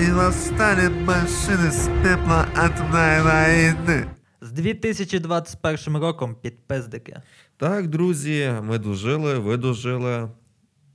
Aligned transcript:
І 0.00 0.08
настане 0.08 0.90
машини 0.90 1.70
з 1.70 1.88
пепла 2.02 2.46
атомної 2.54 3.20
війни. 3.20 4.06
З 4.40 4.52
2021 4.52 5.96
роком 5.96 6.34
підпиздики. 6.34 7.22
Так, 7.56 7.86
друзі, 7.86 8.54
ми 8.62 8.78
дожили, 8.78 9.38
ви 9.38 9.56
дожили. 9.56 10.28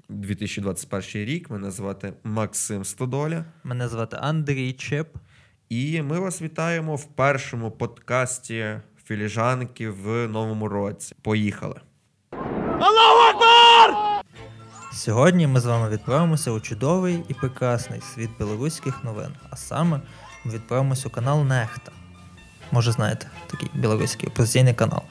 2021 0.09 1.25
рік. 1.25 1.49
Мене 1.49 1.71
звати 1.71 2.13
Максим 2.23 2.85
Стодоля. 2.85 3.45
Мене 3.63 3.87
звати 3.87 4.17
Андрій 4.19 4.73
Чип. 4.73 5.07
І 5.69 6.01
ми 6.01 6.19
вас 6.19 6.41
вітаємо 6.41 6.95
в 6.95 7.05
першому 7.05 7.71
подкасті 7.71 8.79
Філіжанки 9.05 9.89
в 9.89 10.27
новому 10.27 10.67
році. 10.67 11.15
Поїхали. 11.21 11.81
Сьогодні 14.93 15.47
ми 15.47 15.59
з 15.59 15.65
вами 15.65 15.89
відправимося 15.89 16.51
у 16.51 16.59
чудовий 16.59 17.23
і 17.27 17.33
прекрасний 17.33 18.01
світ 18.15 18.29
білоруських 18.39 19.03
новин. 19.03 19.29
А 19.49 19.55
саме 19.55 20.01
ми 20.45 20.53
відправимося 20.53 21.07
у 21.07 21.11
канал 21.11 21.43
Нехта. 21.43 21.91
Може, 22.71 22.91
знаєте, 22.91 23.27
такий 23.47 23.69
білоруський 23.73 24.29
опозиційний 24.29 24.73
канал. 24.73 25.01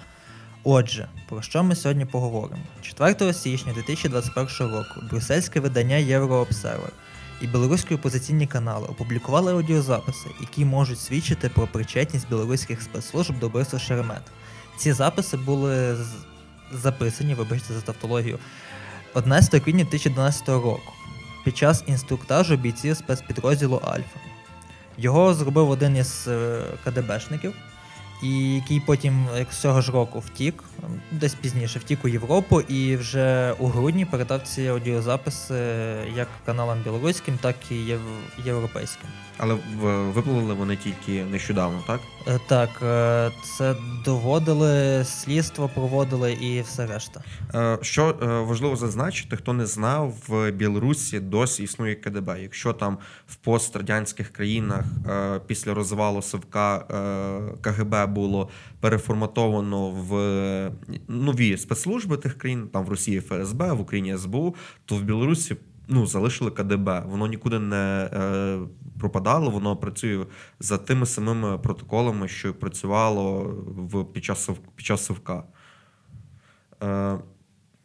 Отже, 0.64 1.08
про 1.28 1.42
що 1.42 1.62
ми 1.62 1.76
сьогодні 1.76 2.04
поговоримо? 2.04 2.62
4 2.82 3.32
січня 3.32 3.72
2021 3.72 4.74
року 4.74 5.00
брюссельське 5.10 5.60
видання 5.60 5.96
Єврообсервер 5.96 6.92
і 7.40 7.46
білоруські 7.46 7.94
опозиційні 7.94 8.46
канали 8.46 8.86
опублікували 8.86 9.52
аудіозаписи, 9.52 10.28
які 10.40 10.64
можуть 10.64 11.00
свідчити 11.00 11.48
про 11.48 11.66
причетність 11.66 12.28
білоруських 12.28 12.82
спецслужб 12.82 13.38
до 13.38 13.48
вбивства 13.48 13.78
Шеремет. 13.78 14.22
Ці 14.76 14.92
записи 14.92 15.36
були 15.36 15.96
записані, 16.72 17.34
вибачте 17.34 17.74
за 17.74 17.80
тавтологію, 17.80 18.38
11 19.14 19.62
квітня 19.64 19.84
2012 19.84 20.48
року 20.48 20.92
під 21.44 21.56
час 21.56 21.84
інструктажу 21.86 22.56
бійців 22.56 22.96
спецпідрозділу 22.96 23.76
Альфа. 23.76 24.20
Його 24.98 25.34
зробив 25.34 25.70
один 25.70 25.96
із 25.96 26.28
е, 26.28 26.62
КДБшників, 26.84 27.52
і 28.22 28.54
який 28.54 28.80
потім, 28.80 29.26
з 29.50 29.56
цього 29.56 29.80
ж 29.80 29.92
року, 29.92 30.18
втік, 30.26 30.64
м, 30.84 31.00
десь 31.10 31.34
пізніше 31.34 31.78
втік 31.78 32.04
у 32.04 32.08
Європу 32.08 32.60
і 32.60 32.96
вже 32.96 33.52
у 33.58 33.66
грудні 33.66 34.04
передав 34.04 34.42
ці 34.42 34.66
аудіозаписи 34.66 35.54
як 36.16 36.28
каналам 36.46 36.78
білоруським, 36.84 37.38
так 37.40 37.56
і 37.70 37.94
європейським. 38.46 39.10
Але 39.38 39.54
в- 39.54 40.10
випливали 40.12 40.54
вони 40.54 40.76
тільки 40.76 41.24
нещодавно, 41.24 41.82
так? 41.86 42.00
Е, 42.28 42.38
Так, 42.46 42.68
е, 42.82 43.30
це 43.42 43.74
доводили, 44.04 45.04
слідство 45.04 45.70
проводили 45.74 46.32
і 46.32 46.60
все 46.60 46.86
решта. 46.86 47.22
Е, 47.54 47.78
Що 47.82 48.16
важливо 48.48 48.76
зазначити, 48.76 49.36
хто 49.36 49.52
не 49.52 49.66
знав, 49.66 50.14
в 50.28 50.50
Білорусі 50.50 51.20
досі 51.20 51.62
існує 51.62 51.94
КДБ. 51.94 52.42
Якщо 52.42 52.72
там 52.72 52.98
в 53.26 53.36
пострадянських 53.36 54.28
країнах 54.28 54.84
після 55.46 55.74
розвалу 55.74 56.22
Совка 56.22 56.78
КГБ 57.60 58.06
було 58.06 58.48
переформатовано 58.80 59.90
в 59.90 60.12
нові 61.08 61.56
спецслужби 61.56 62.16
тих 62.16 62.38
країн, 62.38 62.68
там 62.72 62.84
в 62.84 62.88
Росії 62.88 63.20
ФСБ, 63.20 63.72
в 63.72 63.80
Україні 63.80 64.18
СБУ, 64.18 64.54
то 64.84 64.94
в 64.94 65.02
Білорусі 65.02 65.56
ну, 65.88 66.06
залишили 66.06 66.50
КДБ. 66.50 67.02
Воно 67.06 67.26
нікуди 67.26 67.58
не 67.58 68.10
пропадало, 69.00 69.50
воно 69.50 69.76
працює 69.76 70.26
за 70.60 70.78
тими 70.78 71.06
самими 71.06 71.58
протоколами, 71.58 72.28
що 72.28 72.48
й 72.48 72.52
працювало 72.52 73.54
в, 73.66 74.04
під, 74.04 74.24
час, 74.24 74.50
під 74.76 74.86
час 74.86 75.04
Совка. 75.04 75.44
Е, 76.82 77.18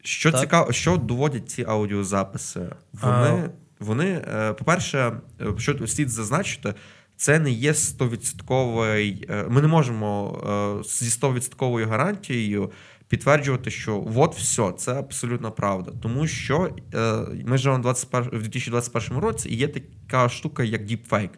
що 0.03 0.31
Так. 0.31 0.41
цікаво, 0.41 0.72
що 0.72 0.97
доводять 0.97 1.49
ці 1.49 1.63
аудіозаписи? 1.67 2.69
Вони, 2.94 3.49
вони 3.80 4.23
е, 4.33 4.53
по-перше, 4.53 4.97
е, 5.41 5.53
що 5.57 5.88
слід 5.88 6.09
зазначити, 6.09 6.73
це 7.17 7.40
не 7.40 7.51
є 7.51 7.72
100%. 7.72 9.25
е, 9.29 9.45
Ми 9.50 9.61
не 9.61 9.67
можемо 9.67 10.41
е, 10.81 10.84
зі 10.84 11.09
100% 11.09 11.88
гарантією 11.88 12.72
підтверджувати, 13.07 13.71
що 13.71 14.03
от 14.16 14.35
все, 14.35 14.71
це 14.71 14.93
абсолютно 14.93 15.51
правда. 15.51 15.91
Тому 16.01 16.27
що 16.27 16.75
е, 16.93 17.13
ми 17.45 17.57
живемо 17.57 17.79
в 17.79 17.81
21 17.81 18.39
в 18.39 18.41
2021 18.41 19.17
році 19.17 19.49
і 19.49 19.55
є 19.55 19.67
така 19.67 20.29
штука, 20.29 20.63
як 20.63 20.85
діпфейк. 20.85 21.31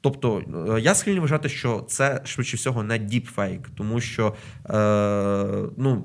Тобто 0.00 0.42
е, 0.76 0.80
я 0.80 0.94
схильний 0.94 1.20
вважати, 1.20 1.48
що 1.48 1.84
це 1.88 2.22
швидше 2.24 2.56
всього 2.56 2.82
не 2.82 2.98
діпфейк, 2.98 3.68
тому 3.76 4.00
що 4.00 4.34
е, 4.70 4.74
ну, 5.76 6.04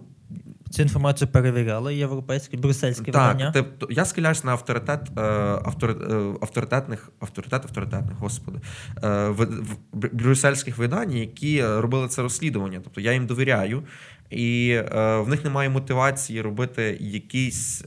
Цю 0.69 0.81
інформацію 0.81 1.27
перевіряли 1.27 1.95
європейські, 1.95 2.57
брюссельські 2.57 3.11
так, 3.11 3.27
видання. 3.27 3.51
тобто 3.53 3.87
я 3.89 4.05
схиляюсь 4.05 4.43
на 4.43 4.51
авторитет 4.51 5.01
е, 5.17 5.21
автори, 5.65 5.93
е, 5.93 6.15
авторитетних, 6.41 7.09
авторитет 7.19 7.63
авторитетних, 7.63 8.17
господи, 8.17 8.59
е, 9.03 9.29
в, 9.29 9.45
в, 9.45 9.77
брюссельських 9.93 10.77
видань, 10.77 11.13
які 11.13 11.57
е, 11.57 11.81
робили 11.81 12.07
це 12.07 12.21
розслідування. 12.21 12.79
Тобто 12.83 13.01
я 13.01 13.13
їм 13.13 13.25
довіряю, 13.27 13.83
і 14.29 14.79
в 14.93 15.25
них 15.27 15.43
немає 15.43 15.69
мотивації 15.69 16.41
робити 16.41 16.97
якісь 17.01 17.83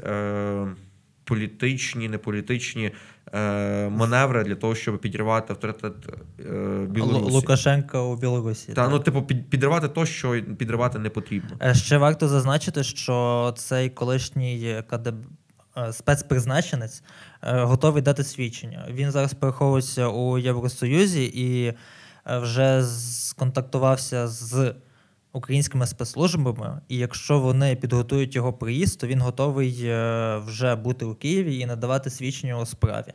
політичні, 1.24 2.08
неполітичні 2.08 2.92
маневри 3.90 4.44
для 4.44 4.54
того, 4.54 4.74
щоб 4.74 4.98
підірвати 4.98 5.52
авторитет 5.52 5.92
е, 6.40 6.86
Білорусі. 6.90 7.32
Лукашенка 7.32 8.00
у 8.00 8.16
Білорусі. 8.16 8.66
Та, 8.66 8.74
так. 8.74 8.90
ну, 8.90 8.98
типу, 8.98 9.22
під, 9.22 9.50
підривати 9.50 9.88
то, 9.88 10.06
що 10.06 10.42
підривати 10.58 10.98
не 10.98 11.10
потрібно. 11.10 11.50
Е, 11.62 11.74
Ще 11.74 11.98
варто 11.98 12.28
зазначити, 12.28 12.84
що 12.84 13.54
цей 13.56 13.90
колишній 13.90 14.82
КДБ 14.90 15.14
е, 15.76 15.92
спецпризначенець 15.92 17.02
е, 17.42 17.62
готовий 17.62 18.02
дати 18.02 18.24
свідчення. 18.24 18.86
Він 18.90 19.10
зараз 19.10 19.34
переховується 19.34 20.08
у 20.08 20.38
Євросоюзі 20.38 21.24
і 21.24 21.66
е, 21.66 21.76
вже 22.38 22.84
сконтактувався 22.84 24.28
з 24.28 24.74
українськими 25.32 25.86
спецслужбами. 25.86 26.80
І 26.88 26.96
якщо 26.96 27.40
вони 27.40 27.76
підготують 27.76 28.34
його 28.34 28.52
приїзд, 28.52 29.00
то 29.00 29.06
він 29.06 29.20
готовий 29.20 29.80
е, 29.84 30.36
вже 30.46 30.74
бути 30.74 31.04
у 31.04 31.14
Києві 31.14 31.58
і 31.58 31.66
надавати 31.66 32.10
свідчення 32.10 32.58
у 32.58 32.66
справі. 32.66 33.12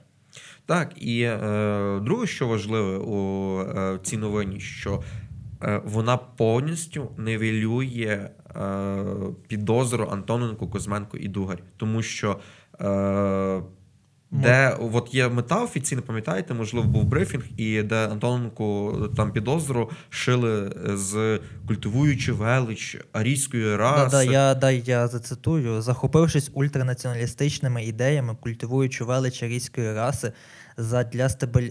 Так, 0.66 0.92
і 0.96 1.22
е, 1.22 2.00
друге, 2.02 2.28
що 2.28 2.48
важливе 2.48 2.98
у 2.98 3.60
е, 3.62 4.00
цій 4.04 4.18
новині, 4.18 4.60
що 4.60 5.04
е, 5.64 5.82
вона 5.86 6.18
повністю 6.18 7.12
нивелює 7.18 8.30
е, 8.56 9.06
підозру 9.48 10.08
Антоненку, 10.12 10.68
Кузьменко 10.68 11.18
і 11.18 11.28
Дугарь. 11.28 11.62
Тому 11.78 12.02
що 12.02 12.40
е, 14.40 14.42
де 14.42 14.78
от 14.94 15.14
є 15.14 15.30
мета 15.30 15.64
офіційна, 15.64 16.02
пам'ятаєте, 16.02 16.54
можливо, 16.54 16.88
був 16.88 17.04
брифінг, 17.04 17.44
і 17.58 17.84
де 17.84 18.08
Антоненку 18.08 18.94
там 19.18 19.32
підозру 19.32 19.90
шили 20.10 20.72
з 20.94 21.40
культивуючи 21.68 22.32
велич 22.32 22.98
арійської 23.14 23.76
раси. 23.76 24.18
Да, 24.18 24.26
да, 24.26 24.32
я, 24.32 24.56
да, 24.56 24.72
я 24.72 25.08
зацитую. 25.08 25.82
Захопившись 25.82 26.52
ультранаціоналістичними 26.54 27.86
ідеями, 27.86 28.36
культивуючи 28.42 29.04
велич 29.04 29.44
арійської 29.44 29.94
раси 29.94 30.32
задля 30.78 31.30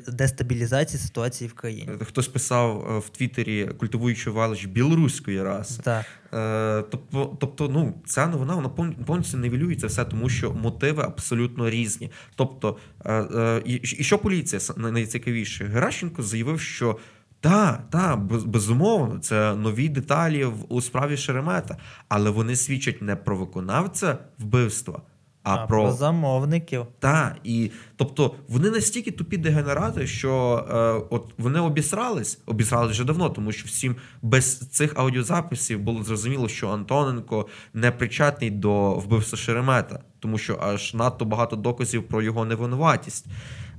дестабілізації 0.09 1.01
ситуації 1.01 1.49
в 1.49 1.55
країні. 1.55 1.91
Хтось 2.01 2.29
писав 2.29 2.87
е, 2.91 2.99
в 2.99 3.09
Твіттері, 3.09 3.71
культивуючи 3.79 4.31
велич 4.31 4.65
білоруської 4.65 5.43
раси. 5.43 5.83
Так. 5.83 6.05
Е, 6.35 6.85
тобто, 6.91 7.37
тобто, 7.41 7.69
ну, 7.69 7.95
ця 8.07 8.27
новина 8.27 8.55
вона 8.55 8.69
пов- 8.69 9.05
повністю 9.05 9.77
це 9.77 9.87
все, 9.87 10.05
тому 10.05 10.29
що 10.29 10.53
мотиви 10.53 11.03
абсолютно 11.03 11.71
різні. 11.71 12.11
Тобто, 12.35 12.77
е, 13.05 13.13
е, 13.15 13.63
і, 13.65 13.75
і 13.75 14.05
що 14.05 14.19
поліція 14.19 14.61
найцікавіше? 14.77 15.65
Геращенко 15.65 16.23
заявив, 16.23 16.61
що. 16.61 16.99
та, 17.41 17.85
та, 17.91 18.17
безумовно, 18.47 19.19
це 19.19 19.55
нові 19.55 19.89
деталі 19.89 20.45
у 20.69 20.81
справі 20.81 21.17
Шеремета, 21.17 21.77
але 22.09 22.31
вони 22.31 22.57
свідчать 22.57 23.03
не 23.03 23.17
про 23.17 23.37
виконавця 23.37 24.19
вбивства, 24.39 25.03
а, 25.45 25.55
А, 25.55 25.67
про 25.67 25.93
замовників. 25.93 26.87
та, 26.99 27.37
і 27.45 27.71
тобто 27.97 28.35
вони 28.49 28.71
настільки 28.71 29.11
тупі 29.11 29.37
дегенерати, 29.37 30.07
що 30.07 30.65
е, 30.71 31.07
от 31.11 31.33
вони 31.39 31.61
обісрались, 31.61 32.39
обісрались 32.47 32.91
вже 32.91 33.05
давно, 33.05 33.29
тому 33.29 33.53
що 33.53 33.67
всім 33.67 33.97
без 34.23 34.59
цих 34.59 34.93
аудіозаписів 34.97 35.81
було 35.81 36.03
зрозуміло, 36.03 36.49
що 36.49 36.69
Антоненко 36.69 37.47
не 37.75 37.91
причетний 37.91 38.51
до 38.51 38.95
вбивства 38.95 39.39
Шеремета, 39.39 40.01
тому 40.21 40.39
що 40.39 40.59
аж 40.63 40.95
надто 40.95 41.25
багато 41.25 41.57
доказів 41.57 42.09
про 42.09 42.23
його 42.23 42.45
невинуватість. 42.45 43.27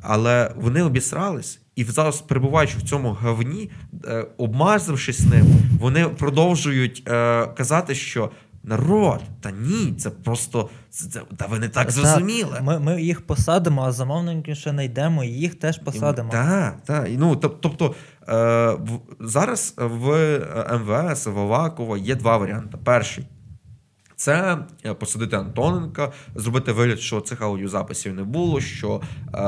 Але 0.01 0.51
вони 0.55 0.83
обісрались, 0.83 1.59
і 1.75 1.83
зараз, 1.83 2.21
перебуваючи 2.21 2.77
в 2.77 2.81
цьому 2.81 3.11
гавні, 3.11 3.71
е, 4.05 4.25
обмазавшись 4.37 5.19
ним, 5.19 5.45
вони 5.79 6.05
продовжують 6.07 7.03
е, 7.07 7.45
казати, 7.47 7.95
що 7.95 8.31
народ, 8.67 9.21
та 9.41 9.51
ні, 9.51 9.93
це 9.97 10.09
просто 10.09 10.69
це, 10.89 11.09
це- 11.09 11.21
та 11.37 11.45
ви 11.45 11.59
не 11.59 11.69
так 11.69 11.91
зрозуміли. 11.91 12.59
Ми, 12.61 12.79
ми 12.79 13.01
їх 13.01 13.27
посадимо, 13.27 13.83
а 13.83 13.91
замовників 13.91 14.55
ще 14.55 14.69
знайдемо, 14.69 15.23
і 15.23 15.27
їх 15.27 15.55
теж 15.55 15.77
посадимо. 15.79 16.29
Так, 16.31 16.83
так. 16.85 17.07
Ну, 17.17 17.35
тобто 17.35 17.95
е, 18.27 18.33
в, 18.69 18.99
зараз 19.19 19.73
в 19.77 20.39
МВС, 20.79 21.29
в 21.29 21.39
Авакова 21.39 21.97
є 21.97 22.15
два 22.15 22.37
варіанти. 22.37 22.77
Перший 22.83 23.25
Це 24.15 24.57
е, 24.85 24.93
посадити 24.93 25.35
Антоненка, 25.35 26.11
зробити 26.35 26.71
вигляд, 26.71 26.99
що 26.99 27.21
цих 27.21 27.41
аудіозаписів 27.41 28.13
не 28.13 28.23
було, 28.23 28.61
що 28.61 29.01
е, 29.01 29.39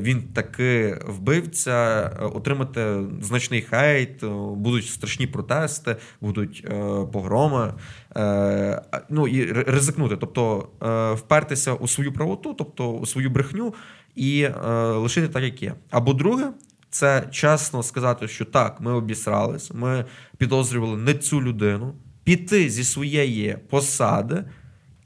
він 0.00 0.22
таки 0.22 0.98
вбивця, 1.06 2.10
е, 2.20 2.24
отримати 2.24 3.02
значний 3.20 3.62
хейт, 3.62 4.22
е, 4.22 4.26
будуть 4.56 4.86
страшні 4.86 5.26
протести, 5.26 5.96
будуть 6.20 6.64
е, 6.64 6.70
погроми. 7.12 7.74
Е, 8.16 8.82
ну 9.08 9.28
і 9.28 9.52
ризикнути, 9.52 10.16
тобто 10.16 10.68
е, 10.82 11.12
впертися 11.12 11.74
у 11.74 11.88
свою 11.88 12.12
правоту, 12.12 12.54
тобто 12.58 12.92
у 12.92 13.06
свою 13.06 13.30
брехню, 13.30 13.74
і 14.14 14.48
лишити 14.94 15.28
так, 15.28 15.42
як 15.42 15.62
є. 15.62 15.74
Або 15.90 16.12
друге. 16.12 16.50
Це 16.90 17.28
чесно 17.30 17.82
сказати, 17.82 18.28
що 18.28 18.44
так, 18.44 18.80
ми 18.80 18.92
обісрались, 18.92 19.70
ми 19.74 20.04
підозрювали 20.38 20.96
не 20.96 21.14
цю 21.14 21.42
людину, 21.42 21.94
піти 22.36 22.70
зі 22.70 22.84
своєї 22.84 23.56
посади 23.70 24.44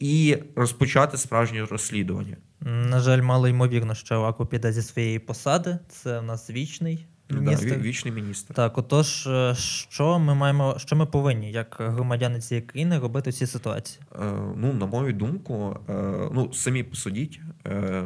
і 0.01 0.37
розпочати 0.57 1.17
справжнє 1.17 1.67
розслідування. 1.71 2.37
На 2.61 3.01
жаль, 3.01 3.23
мало 3.23 3.49
ймовірно, 3.49 3.95
що 3.95 4.15
Аваков 4.15 4.47
піде 4.49 4.73
зі 4.73 4.83
своєї 4.83 5.19
посади. 5.19 5.79
Це 5.89 6.19
в 6.21 6.23
нас 6.23 6.51
вічний 6.51 7.07
міністр. 7.31 7.67
ві- 7.67 7.81
вічний 7.81 8.15
міністр. 8.15 8.55
Так, 8.55 8.79
отож, 8.79 9.27
е, 9.27 9.55
що 9.89 10.19
ми 10.19 10.35
маємо, 10.35 10.75
що 10.79 10.97
ми 10.97 11.07
повинні, 11.07 11.53
як 11.53 11.77
громадяни 11.81 12.41
цієї 12.41 12.67
країни, 12.67 12.99
робити 12.99 13.31
в 13.31 13.35
цій 13.35 13.47
ситуації? 13.47 14.01
Е, 14.15 14.33
ну, 14.57 14.73
на 14.73 14.87
мою 14.87 15.13
думку, 15.13 15.77
е, 15.89 15.93
ну, 16.33 16.53
самі 16.53 16.83
посудіть. 16.83 17.41
Е, 17.67 18.05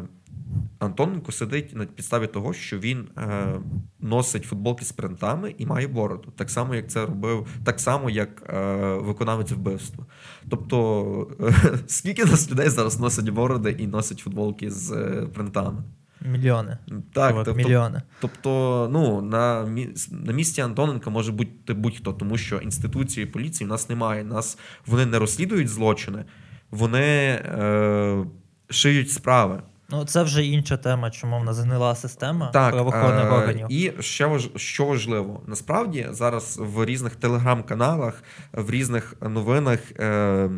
Антоненко 0.79 1.33
сидить 1.33 1.77
на 1.77 1.85
підставі 1.85 2.27
того, 2.27 2.53
що 2.53 2.79
він 2.79 3.09
е, 3.19 3.55
носить 4.01 4.45
футболки 4.45 4.85
з 4.85 4.93
принтами 4.93 5.55
і 5.59 5.67
має 5.67 5.87
бороду. 5.87 6.33
Так 6.37 6.51
само, 6.51 6.75
як 6.75 6.91
це 6.91 7.07
робив, 7.07 7.47
так 7.65 7.81
само, 7.81 8.11
як 8.11 8.43
е, 8.49 8.95
виконавець 8.95 9.53
вбивства. 9.53 10.07
Тобто, 10.51 11.29
е, 11.41 11.79
скільки 11.87 12.25
нас 12.25 12.51
людей 12.51 12.69
зараз 12.69 13.01
носять 13.01 13.29
бороди 13.31 13.71
і 13.79 13.87
носять 13.87 14.19
футболки 14.19 14.71
з 14.71 14.93
е, 14.93 15.27
принтами? 15.35 15.83
Мільйони. 16.21 16.79
Так, 17.13 17.35
тобто, 17.35 17.55
мільйони. 17.55 18.03
Тобто, 18.21 18.89
ну 18.93 19.23
на, 19.23 19.65
мі- 19.65 20.13
на 20.25 20.33
місці 20.33 20.61
Антоненка 20.61 21.11
може 21.11 21.33
бути 21.33 21.75
будь-хто, 21.75 22.13
тому 22.13 22.39
що 22.39 22.59
інституції 22.59 23.27
поліції 23.27 23.67
в 23.67 23.71
нас 23.71 23.89
немає. 23.89 24.25
Нас 24.25 24.59
вони 24.87 25.07
не 25.07 25.19
розслідують 25.19 25.69
злочини, 25.69 26.25
вони 26.71 27.01
е, 27.01 28.25
шиють 28.71 29.11
справи. 29.11 29.63
Ну, 29.91 30.05
це 30.05 30.23
вже 30.23 30.45
інша 30.47 30.77
тема, 30.77 31.11
чому 31.11 31.39
в 31.41 31.45
нас 31.45 31.59
гнила 31.59 31.95
система 31.95 32.47
Так, 32.47 32.73
правоохоронних 32.73 33.25
е, 33.25 33.29
органів. 33.29 33.67
І 33.71 33.93
ще 34.01 34.27
важ, 34.27 34.49
що 34.57 34.85
важливо, 34.85 35.43
насправді 35.47 36.07
зараз 36.11 36.59
в 36.61 36.85
різних 36.85 37.17
телеграм-каналах, 37.17 38.23
в 38.53 38.71
різних 38.71 39.15
новинах 39.21 39.81
е, 39.99 40.51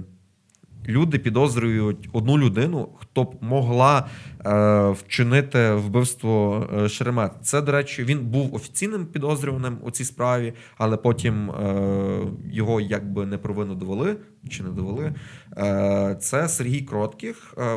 люди 0.89 1.19
підозрюють 1.19 2.09
одну 2.13 2.39
людину, 2.39 2.89
хто 2.99 3.25
б 3.25 3.35
могла 3.41 4.07
е, 4.47 4.91
вчинити 4.91 5.73
вбивство 5.73 6.67
е, 6.79 6.89
Шеремет. 6.89 7.33
Це, 7.43 7.63
до 7.63 7.73
речі, 7.73 8.05
він 8.05 8.19
був 8.19 8.55
офіційним 8.55 9.07
підозрюваним 9.07 9.79
у 9.83 9.91
цій 9.91 10.05
справі, 10.05 10.53
але 10.79 10.97
потім 10.97 11.51
е, 11.51 12.21
його 12.53 12.81
якби 12.81 13.27
не 13.27 13.39
провину 13.39 13.75
довели 13.75 14.17
чи 14.49 14.63
не 14.63 14.71
довели. 14.71 15.15
Е, 15.57 16.17
це 16.21 16.49
Сергій 16.49 16.81
Кротких, 16.81 17.55
е, 17.59 17.77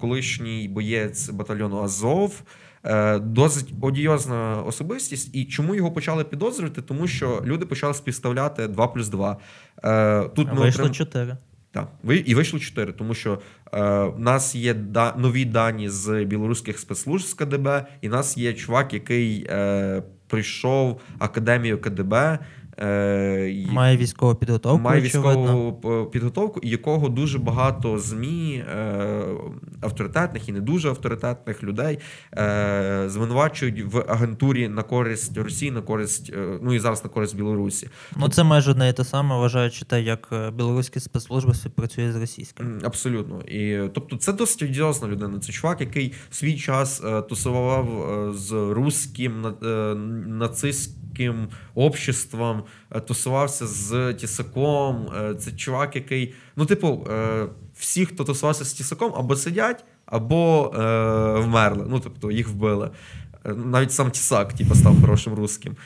колишній 0.00 0.68
боєць 0.68 1.28
батальйону 1.30 1.82
Азов. 1.82 2.42
Е, 2.84 3.18
Досить 3.18 3.72
одіозна 3.80 4.62
особистість, 4.66 5.34
і 5.34 5.44
чому 5.44 5.74
його 5.74 5.92
почали 5.92 6.24
підозрювати? 6.24 6.82
Тому 6.82 7.06
що 7.06 7.42
люди 7.44 7.66
почали 7.66 7.94
співставляти 7.94 8.68
2 8.68 8.86
плюс 8.88 9.08
2. 9.08 9.36
Е, 9.84 10.22
Тут 10.28 10.48
А 10.50 10.54
ми 10.54 10.60
Вийшло 10.60 10.84
отрим- 10.84 10.92
чотири. 10.92 11.36
Так, 11.70 11.88
і 12.24 12.34
вийшло 12.34 12.58
4, 12.58 12.92
тому 12.92 13.14
що 13.14 13.32
е, 13.72 14.04
в 14.04 14.20
нас 14.20 14.54
є 14.54 14.74
да, 14.74 15.14
нові 15.18 15.44
дані 15.44 15.88
з 15.88 16.24
білоруських 16.24 16.78
спецслужб 16.78 17.26
з 17.26 17.34
КДБ, 17.34 17.86
і 18.00 18.08
в 18.08 18.12
нас 18.12 18.38
є 18.38 18.52
чувак, 18.52 18.94
який 18.94 19.46
е, 19.50 20.02
прийшов 20.28 21.00
академію 21.18 21.80
КДБ. 21.80 22.38
Е, 22.80 23.66
Має 23.70 23.96
військову 23.96 24.34
підготовку, 24.34 24.78
має 24.78 25.00
військову 25.00 25.72
п- 25.72 26.04
підготовку, 26.12 26.60
і 26.62 26.68
якого 26.70 27.08
дуже 27.08 27.38
багато 27.38 27.98
змі 27.98 28.64
е, 28.76 29.24
авторитетних 29.80 30.48
і 30.48 30.52
не 30.52 30.60
дуже 30.60 30.88
авторитетних 30.88 31.62
людей 31.62 31.98
е, 32.38 33.04
звинувачують 33.08 33.94
в 33.94 34.04
агентурі 34.08 34.68
на 34.68 34.82
користь 34.82 35.38
Росії, 35.38 35.70
на 35.70 35.80
користь, 35.82 36.32
е, 36.36 36.58
ну 36.62 36.74
і 36.74 36.78
зараз 36.78 37.04
на 37.04 37.10
користь 37.10 37.36
Білорусі. 37.36 37.88
Ну, 38.16 38.28
це 38.28 38.44
майже 38.44 38.70
одне 38.70 38.88
і 38.88 38.92
те 38.92 39.04
саме, 39.04 39.36
вважаючи 39.36 39.84
те, 39.84 40.02
як 40.02 40.28
е, 40.32 40.50
білоруські 40.50 41.00
спецслужби 41.00 41.54
співпрацюють 41.54 42.12
з 42.12 42.16
російськими. 42.16 42.78
Абсолютно. 42.84 43.40
І 43.42 43.88
тобто, 43.94 44.16
це 44.16 44.32
досить 44.32 44.62
одіозна 44.62 45.08
людина. 45.08 45.38
Це 45.38 45.52
чувак, 45.52 45.80
який 45.80 46.12
в 46.30 46.34
свій 46.34 46.56
час 46.56 47.02
е, 47.04 47.22
тусував 47.22 47.88
е, 48.28 48.32
з 48.32 48.52
руським 48.52 49.40
на- 49.40 49.94
нацистським 51.18 51.48
обществом, 51.74 52.62
е, 52.90 53.00
тусувався 53.00 53.66
з 53.66 54.14
Тісаком. 54.14 55.06
Е, 55.16 55.34
це 55.34 55.52
чувак, 55.52 55.96
який, 55.96 56.34
ну, 56.56 56.66
типу, 56.66 57.06
е, 57.10 57.46
всі, 57.74 58.06
хто 58.06 58.24
тусувався 58.24 58.64
з 58.64 58.72
Тісаком, 58.72 59.12
або 59.16 59.36
сидять, 59.36 59.84
або 60.06 60.70
вмерли. 61.38 61.86
Ну, 61.88 62.00
тобто, 62.00 62.30
їх 62.30 62.48
вбили. 62.48 62.90
Навіть 63.44 63.92
сам 63.92 64.10
Тісак, 64.10 64.52
типу, 64.52 64.74
став 64.74 65.00
хорошим 65.00 65.34
русським. 65.34 65.76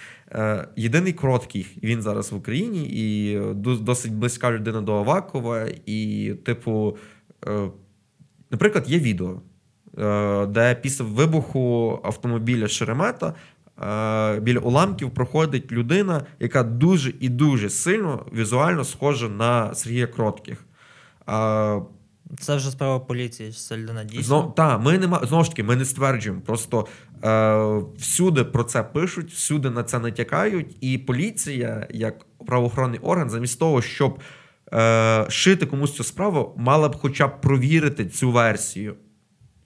Єдиний 0.77 1.13
кроткий, 1.13 1.67
він 1.83 2.03
зараз 2.03 2.33
в 2.33 2.37
Україні, 2.37 2.89
і 2.89 3.39
досить 3.55 4.13
близька 4.13 4.53
людина 4.53 4.81
до 4.81 4.95
Авакова. 4.95 5.67
І, 5.87 6.33
типу, 6.45 6.97
наприклад, 8.51 8.91
є 8.91 8.99
відео, 8.99 9.41
де 10.49 10.79
після 10.83 11.05
вибуху 11.05 12.01
автомобіля 12.05 12.69
Шеремета 12.69 13.35
біля 14.43 14.59
уламків 14.59 15.11
проходить 15.11 15.73
людина, 15.73 16.27
яка 16.41 16.63
дуже 16.63 17.13
і 17.21 17.29
дуже 17.29 17.71
сильно 17.71 18.27
візуально 18.35 18.85
схожа 18.85 19.29
на 19.29 19.75
Сергія 19.75 20.07
Кротких. 20.07 20.65
Е, 21.29 21.83
Це 22.41 22.57
вже 22.57 22.71
справа 22.71 23.01
поліції, 23.01 23.53
це 23.53 23.77
людина 23.77 24.05
дійсно. 24.05 24.23
Знов, 24.23 24.55
та, 24.55 24.79
ми 24.79 24.99
нема, 24.99 25.21
знову 25.29 25.45
ж 25.45 25.51
таки, 25.51 25.63
ми 25.63 25.77
не 25.77 25.85
стверджуємо. 25.85 26.41
Просто 26.41 26.87
е, 27.25 27.81
всюди 27.99 28.45
про 28.45 28.65
це 28.65 28.83
пишуть, 28.83 29.31
всюди 29.33 29.71
на 29.71 29.85
це 29.85 29.99
натякають, 29.99 30.77
і 30.81 30.99
поліція, 30.99 31.87
як 31.91 32.27
правоохоронний 32.47 33.01
орган, 33.01 33.31
замість 33.31 33.59
того, 33.59 33.83
щоб 33.83 34.19
е, 34.75 35.27
шити 35.29 35.67
комусь 35.67 35.95
цю 35.97 36.05
справу, 36.05 36.55
мала 36.59 36.89
б 36.89 36.97
хоча 36.97 37.27
б 37.29 37.41
провірити 37.41 38.07
цю 38.07 38.31
версію. 38.31 38.95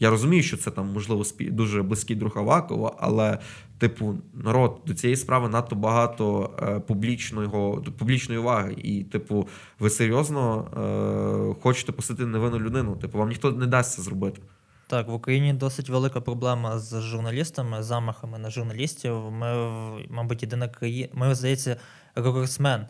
Я 0.01 0.11
розумію, 0.11 0.43
що 0.43 0.57
це 0.57 0.71
там, 0.71 0.87
можливо, 0.93 1.23
спі- 1.23 1.51
дуже 1.51 1.83
близький 1.83 2.17
друг 2.17 2.39
Авакова, 2.39 2.97
але, 3.01 3.39
типу, 3.79 4.15
народ, 4.35 4.81
до 4.87 4.95
цієї 4.95 5.17
справи 5.17 5.49
надто 5.49 5.77
багато 5.77 6.51
е, 6.63 6.81
публічного, 6.81 7.85
публічної 7.99 8.41
уваги. 8.41 8.75
І, 8.79 9.05
типу, 9.05 9.49
ви 9.79 9.91
серйозно 9.91 10.67
е, 11.57 11.63
хочете 11.63 11.93
посадити 11.93 12.27
невинну 12.27 12.59
людину. 12.59 12.97
Типу, 12.97 13.19
вам 13.19 13.29
ніхто 13.29 13.53
не 13.53 13.67
дасть 13.67 13.93
це 13.93 14.03
зробити. 14.03 14.43
Так, 14.89 15.09
в 15.09 15.13
Україні 15.13 15.53
досить 15.53 15.89
велика 15.89 16.21
проблема 16.21 16.79
з 16.79 17.01
журналістами, 17.01 17.83
замахами 17.83 18.39
на 18.39 18.51
журналістів. 18.51 19.31
Ми, 19.31 19.71
мабуть, 20.11 20.43
єдина 20.43 20.69
країна. 20.69 21.09
Ми, 21.15 21.35
здається, 21.35 21.77
рекордсмен 22.15 22.81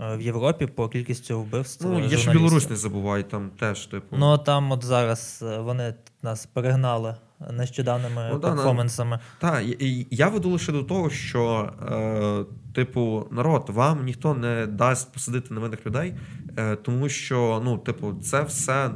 е, 0.00 0.16
в 0.16 0.20
Європі 0.22 0.66
по 0.66 0.88
кількості 0.88 1.34
вбивств. 1.34 1.86
Ну, 1.86 2.00
я 2.00 2.16
ж. 2.16 2.30
Білорусь 2.30 2.70
не 2.70 2.76
забувай, 2.76 3.22
там 3.30 3.50
теж, 3.50 3.86
типу. 3.86 4.16
Ну 4.16 4.38
там 4.38 4.72
от 4.72 4.84
зараз 4.84 5.44
е, 5.46 5.58
вони 5.58 5.94
нас 6.22 6.46
перегнали 6.46 7.16
нещодавними 7.50 8.28
Ну, 8.32 8.40
перформансами. 8.40 9.18
Та, 9.38 9.60
і- 9.60 9.76
і 9.80 10.06
я 10.10 10.28
веду 10.28 10.50
лише 10.50 10.72
до 10.72 10.82
того, 10.82 11.10
що, 11.10 11.72
е, 11.92 12.72
типу, 12.74 13.26
народ, 13.30 13.64
вам 13.68 14.04
ніхто 14.04 14.34
не 14.34 14.66
дасть 14.66 15.12
посадити 15.12 15.54
невинних 15.54 15.86
людей, 15.86 16.14
е, 16.56 16.76
тому 16.76 17.08
що, 17.08 17.62
ну, 17.64 17.78
типу, 17.78 18.14
це 18.22 18.42
все 18.42 18.86
е, 18.86 18.90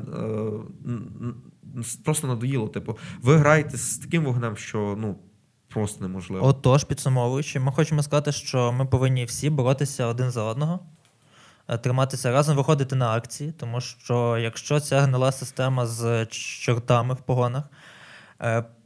просто 2.05 2.27
надоїло. 2.27 2.69
Типу, 2.69 2.99
ви 3.23 3.37
граєте 3.37 3.77
з 3.77 3.99
таким 3.99 4.25
вогнем, 4.25 4.57
що 4.57 4.95
ну 4.99 5.17
просто 5.69 6.03
неможливо. 6.05 6.47
Отож, 6.47 6.85
підсумовуючи, 6.85 7.61
ми 7.61 7.73
хочемо 7.73 8.03
сказати, 8.03 8.33
що 8.33 8.73
ми 8.73 8.87
повинні 8.87 9.25
всі 9.25 9.51
боротися 9.51 10.07
один 10.07 10.31
за 10.31 10.43
одного, 10.43 10.81
е, 11.69 11.79
триматися 11.79 12.33
разом, 12.33 12.57
виходити 12.57 12.97
на 12.97 13.11
акції, 13.11 13.53
тому 13.53 13.81
що 13.81 14.39
якщо 14.39 14.81
ця 14.81 15.01
гнила 15.01 15.33
система 15.33 15.87
з 15.87 16.27
чортами 16.27 17.15
в 17.15 17.21
погонах 17.21 17.65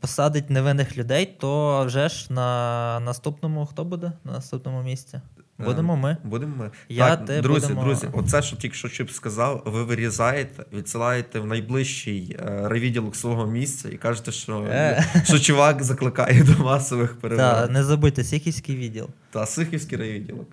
посадить 0.01 0.51
невинних 0.51 0.97
людей, 0.97 1.27
то 1.41 1.85
вже 1.85 2.09
ж 2.09 2.33
на 2.33 3.01
наступному 3.01 3.67
хто 3.67 3.85
буде? 3.85 4.13
На 4.25 4.33
наступному 4.33 4.83
місці? 4.83 5.21
Будемо 5.59 5.97
ми. 5.97 6.17
Будемо 6.25 6.57
ми. 6.57 6.71
Я, 6.89 7.17
так, 7.17 7.27
ти 7.27 7.41
друзі, 7.41 7.67
будемо- 7.67 7.85
друзі, 7.85 8.09
оце, 8.13 8.43
що 8.43 8.57
тільки 8.57 8.75
що 8.75 8.89
Чип 8.89 9.11
сказав, 9.11 9.63
ви 9.67 9.85
вирізаєте, 9.85 10.65
відсилаєте 10.73 11.41
в 11.41 11.47
найближчий 11.47 12.37
е, 12.41 12.69
райвідділок 12.69 13.17
свого 13.17 13.47
місця 13.47 13.89
і 13.89 13.97
кажете, 13.97 14.33
що, 14.33 14.67
Е. 14.69 15.05
що 15.25 15.39
чувак 15.39 15.83
закликає 15.83 16.45
до 16.45 16.65
масових 16.65 17.17
Так, 17.21 17.71
не 17.71 17.85
забудьте, 17.85 18.25
Сіхівський 18.25 18.77
відділ. 18.77 19.09
Та 19.31 19.47
Сихівський 19.47 19.99
райвідділок. 19.99 20.49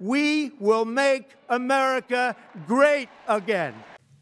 We 0.00 0.50
will 0.60 0.94
make 0.94 1.24
America 1.48 2.34
great 2.68 3.08
again. 3.28 3.72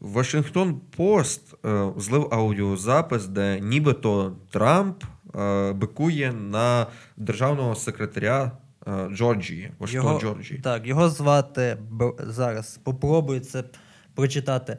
Вашингтон 0.03 0.81
Пост 0.97 1.53
е, 1.65 1.89
злив 1.97 2.27
аудіозапис, 2.31 3.25
де 3.25 3.59
нібито 3.59 4.35
Трамп 4.51 5.03
е, 5.35 5.73
бикує 5.73 6.33
на 6.33 6.87
державного 7.17 7.75
секретаря 7.75 8.51
е, 8.87 9.07
Джорджії, 9.11 9.71
Вашингтон 9.79 10.19
Джорджії. 10.19 10.59
Так, 10.59 10.87
його 10.87 11.09
звати 11.09 11.77
зараз. 12.19 12.79
Попробую 12.83 13.39
це 13.39 13.63
прочитати. 14.15 14.77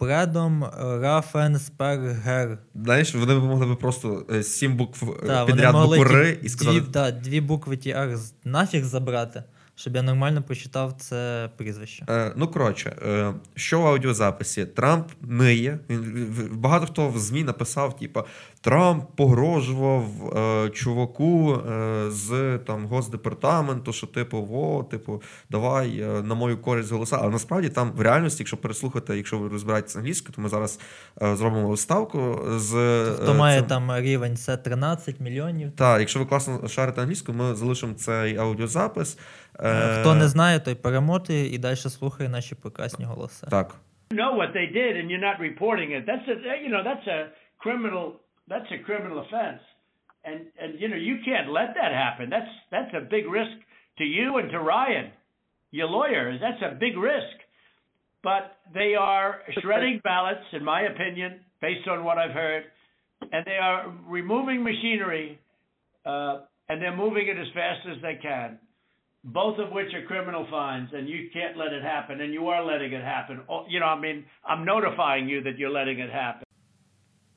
Бредом 0.00 0.64
Рафенспергер. 0.80 2.58
Знаєш, 2.74 3.14
вони 3.14 3.34
могли 3.34 3.74
б 3.74 3.78
просто 3.78 4.26
сім 4.42 4.76
букв 4.76 5.20
Та, 5.26 5.44
вони 5.44 5.52
підряд 5.54 5.74
букви 5.74 6.36
ті- 6.40 6.46
і 6.46 6.48
сказати. 6.48 6.80
Дві, 6.80 6.88
да, 6.90 7.10
дві 7.10 7.40
букви 7.40 7.74
TR 7.74 8.16
з- 8.16 8.34
нафіг 8.44 8.84
забрати, 8.84 9.42
щоб 9.78 9.96
я 9.96 10.02
нормально 10.02 10.42
прочитав 10.42 10.92
це 10.92 11.50
прізвище. 11.56 12.06
Е, 12.10 12.32
ну, 12.36 12.48
коротше, 12.48 12.96
е, 13.08 13.34
що 13.54 13.80
в 13.80 13.86
аудіозаписі? 13.86 14.66
Трамп 14.66 15.06
ниє. 15.22 15.78
Він, 15.90 16.48
багато 16.52 16.86
хто 16.86 17.08
в 17.08 17.18
ЗМІ 17.18 17.44
написав, 17.44 17.96
типа, 17.96 18.24
Трамп 18.60 19.04
погрожував 19.16 20.36
е, 20.36 20.70
чуваку 20.70 21.54
е, 21.54 22.10
з 22.10 22.58
там, 22.66 22.86
Госдепартаменту, 22.86 23.92
що, 23.92 24.06
типу, 24.06 24.48
о, 24.52 24.84
типу, 24.90 25.22
давай 25.50 26.00
е, 26.00 26.22
на 26.22 26.34
мою 26.34 26.58
користь 26.58 26.92
голоса. 26.92 27.18
Але 27.20 27.30
насправді 27.30 27.68
там 27.68 27.92
в 27.92 28.00
реальності, 28.00 28.42
якщо 28.42 28.56
переслухати, 28.56 29.16
якщо 29.16 29.38
ви 29.38 29.48
розбираєтесь 29.48 29.96
англійською, 29.96 30.34
то 30.34 30.42
ми 30.42 30.48
зараз 30.48 30.80
е, 31.22 31.36
зробимо 31.36 31.76
ставку 31.76 32.40
з. 32.56 32.68
Хто 33.22 33.32
е, 33.32 33.34
має 33.34 33.58
цим- 33.58 33.68
там 33.68 33.96
рівень 33.96 34.36
це 34.36 34.56
13 34.56 35.20
мільйонів. 35.20 35.72
Так, 35.76 36.00
якщо 36.00 36.18
ви 36.18 36.26
класно 36.26 36.68
шарите 36.68 37.00
англійську, 37.00 37.32
ми 37.32 37.54
залишимо 37.54 37.94
цей 37.94 38.36
аудіозапис. 38.36 39.18
Е, 39.59 39.99
Хто 39.99 40.15
не 40.15 40.27
знає, 40.27 40.59
той 40.59 40.75
перемотує 40.75 41.55
і 41.55 41.57
далі 41.57 41.75
слухає 41.75 42.29
наші 42.29 42.55
прекрасні 42.55 43.05
голоси. 43.05 43.47
Так. 43.49 43.75
know 44.13 44.33
what 44.35 44.53
they 44.53 44.67
did 44.67 44.95
and 44.97 45.09
you're 45.09 45.25
not 45.29 45.39
reporting 45.39 45.91
it. 45.91 46.05
That's 46.05 46.27
a 46.27 46.35
you 46.63 46.69
know 46.69 46.83
that's 46.83 47.07
a 47.07 47.19
criminal 47.57 48.05
that's 48.47 48.69
a 48.71 48.79
criminal 48.87 49.19
offense, 49.25 49.61
and 50.23 50.39
and 50.61 50.79
you 50.81 50.87
know 50.87 50.95
you 51.09 51.17
can't 51.25 51.49
let 51.59 51.69
that 51.79 51.91
happen. 51.91 52.29
That's 52.29 52.53
that's 52.71 52.93
a 52.93 53.01
big 53.01 53.25
risk 53.39 53.57
to 53.99 54.03
you 54.03 54.37
and 54.37 54.49
to 54.51 54.59
Ryan, 54.59 55.11
your 55.71 55.87
lawyer. 55.87 56.37
That's 56.39 56.61
a 56.61 56.75
big 56.75 56.95
risk. 56.97 57.37
But 58.23 58.55
they 58.73 58.95
are 58.95 59.41
shredding 59.61 59.99
ballots, 60.01 60.47
in 60.53 60.63
my 60.63 60.83
opinion, 60.83 61.41
based 61.61 61.89
on 61.89 62.05
what 62.05 62.17
I've 62.17 62.31
heard, 62.31 62.63
and 63.33 63.45
they 63.45 63.59
are 63.61 63.93
removing 64.07 64.63
machinery, 64.63 65.39
uh, 66.05 66.41
and 66.69 66.81
they're 66.81 66.95
moving 66.95 67.27
it 67.27 67.37
as 67.37 67.47
fast 67.53 67.81
as 67.93 68.01
they 68.01 68.17
can 68.21 68.59
both 69.32 69.58
of 69.58 69.72
which 69.72 69.92
are 69.94 70.04
criminal 70.06 70.46
fines, 70.50 70.90
and 70.92 71.08
you 71.08 71.28
can't 71.32 71.56
let 71.56 71.72
it 71.72 71.82
happen, 71.82 72.20
and 72.20 72.32
you 72.32 72.48
are 72.48 72.64
letting 72.64 72.92
it 72.92 73.04
happen. 73.04 73.40
Oh, 73.48 73.64
You 73.68 73.80
know, 73.80 73.86
I 73.86 73.98
mean, 73.98 74.24
I'm 74.44 74.64
notifying 74.64 75.28
you 75.28 75.42
that 75.42 75.58
you're 75.58 75.70
letting 75.70 75.98
it 75.98 76.10
happen. 76.10 76.47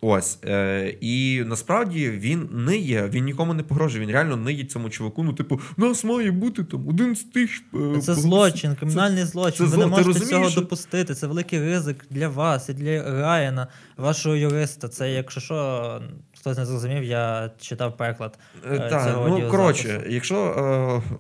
Ось. 0.04 0.40
Е, 0.46 0.96
і 1.02 1.44
насправді 1.46 2.10
він 2.10 2.50
ниє, 2.52 3.10
він 3.14 3.24
нікому 3.26 3.54
не 3.54 3.64
погрожує. 3.64 4.06
Він 4.06 4.12
реально 4.14 4.38
ниє 4.38 4.64
цьому 4.66 4.90
чуваку. 4.90 5.24
Ну, 5.24 5.34
типу, 5.34 5.60
нас 5.78 6.04
має 6.04 6.32
бути 6.32 6.64
там 6.64 6.88
один 6.88 7.16
з 7.16 7.24
тих. 7.24 7.52
е, 7.52 7.62
Це 7.72 7.78
голосів». 7.78 8.16
злочин, 8.16 8.72
Це- 8.72 8.78
кримінальний 8.78 9.24
злочин. 9.24 9.58
це 9.58 9.64
Ви 9.64 9.70
зло- 9.70 9.80
не 9.80 9.86
можете 9.86 10.08
розумієш, 10.08 10.30
цього 10.32 10.50
що- 10.50 10.62
допустити. 10.62 11.16
Це 11.16 11.28
великий 11.28 11.60
ризик 11.60 12.06
для 12.10 12.28
вас 12.30 12.70
і 12.70 12.74
для 12.74 13.22
Райана, 13.22 13.68
вашого 13.98 14.36
юриста. 14.36 14.88
Це, 14.88 15.12
якщо 15.12 15.42
що, 15.42 16.02
хтось 16.40 16.58
не 16.58 16.66
зрозумів, 16.66 17.04
я 17.04 17.52
читав 17.60 17.98
переклад. 17.98 18.40
Е, 18.72 18.76
е, 18.76 18.90
Так, 18.90 19.04
цього 19.14 19.30
ну 19.40 19.50
коротше, 19.50 20.04
якщо 20.10 20.36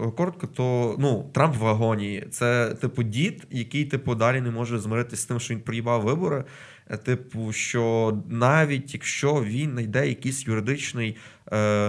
е, 0.01 0.11
коротко, 0.11 0.47
то 0.47 0.95
ну 0.99 1.29
Трамп 1.33 1.55
в 1.57 1.67
агонії. 1.67 2.27
Це 2.31 2.75
типу 2.81 3.03
дід, 3.03 3.47
який 3.51 3.85
типу 3.85 4.15
далі 4.15 4.41
не 4.41 4.51
може 4.51 4.79
змиритися 4.79 5.21
з 5.21 5.25
тим, 5.25 5.39
що 5.39 5.53
він 5.53 5.61
проїбав 5.61 6.01
вибори. 6.01 6.43
Е, 6.89 6.97
Типу, 6.97 7.51
що 7.53 8.17
навіть 8.29 8.93
якщо 8.93 9.43
він 9.43 9.71
знайде 9.71 10.07
якийсь 10.07 10.47
юридичний 10.47 11.17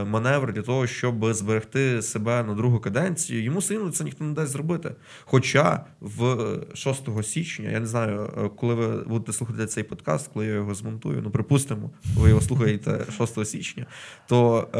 маневр 0.07 0.53
для 0.53 0.63
того, 0.63 0.87
щоб 0.87 1.35
зберегти 1.35 2.03
себе 2.03 2.43
на 2.43 2.55
другу 2.55 2.81
каденцію, 2.81 3.43
йому 3.43 3.63
сильно 3.63 3.91
це 3.91 4.05
ніхто 4.05 4.25
не 4.25 4.35
дасть 4.35 4.53
зробити. 4.53 4.95
Хоча 5.25 5.85
в 6.01 6.25
е, 6.25 6.61
6 6.75 7.25
січня, 7.25 7.71
я 7.71 7.81
не 7.81 7.87
знаю, 7.87 8.31
е, 8.39 8.51
коли 8.57 8.75
ви 8.75 8.97
будете 8.97 9.33
слухати 9.33 9.67
цей 9.67 9.85
подкаст, 9.85 10.31
коли 10.33 10.47
я 10.47 10.55
його 10.55 10.75
змонтую, 10.75 11.21
ну 11.25 11.31
припустимо, 11.31 11.91
ви 12.17 12.29
його 12.29 12.41
слухаєте 12.41 13.07
6 13.19 13.47
січня, 13.47 13.87
то 14.27 14.69
е, 14.75 14.79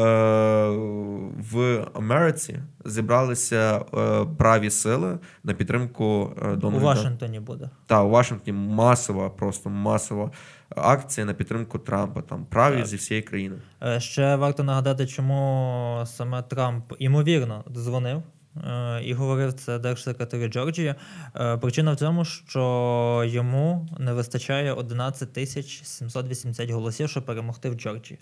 в 1.51 1.87
Америці 1.93 2.59
зібралися 2.85 3.85
е, 3.93 4.25
праві 4.37 4.69
сили 4.69 5.19
на 5.43 5.53
підтримку 5.53 6.31
е, 6.41 6.67
У 6.67 6.69
Вашингтоні 6.69 7.39
буде. 7.39 7.69
Та 7.85 8.03
у 8.03 8.09
Вашингтоні 8.09 8.57
масова, 8.57 9.29
просто 9.29 9.69
масова 9.69 10.31
акція 10.75 11.25
на 11.25 11.33
підтримку 11.33 11.79
Трампа. 11.79 12.21
Там 12.21 12.45
праві 12.45 12.77
Так. 12.77 12.85
зі 12.85 12.95
всієї 12.95 13.21
країни. 13.21 13.55
Е, 13.83 13.99
Ще 13.99 14.35
варто 14.35 14.63
нагадати, 14.63 15.07
чому 15.07 16.03
саме 16.05 16.41
Трамп 16.41 16.93
ймовірно 16.99 17.63
дзвонив. 17.71 18.21
е, 18.67 19.01
І 19.03 19.13
говорив 19.13 19.53
це 19.53 19.79
держсекретарю 19.79 20.47
Джорджії. 20.47 20.95
Е, 21.35 21.57
Причина 21.57 21.93
в 21.93 21.97
тому, 21.97 22.25
що 22.25 23.23
йому 23.27 23.87
не 23.99 24.13
вистачає 24.13 24.73
11 24.73 25.33
тисяч 25.33 25.83
780 25.83 26.69
голосів, 26.69 27.09
щоб 27.09 27.25
перемогти 27.25 27.69
в 27.69 27.73
Джорджії. 27.75 28.19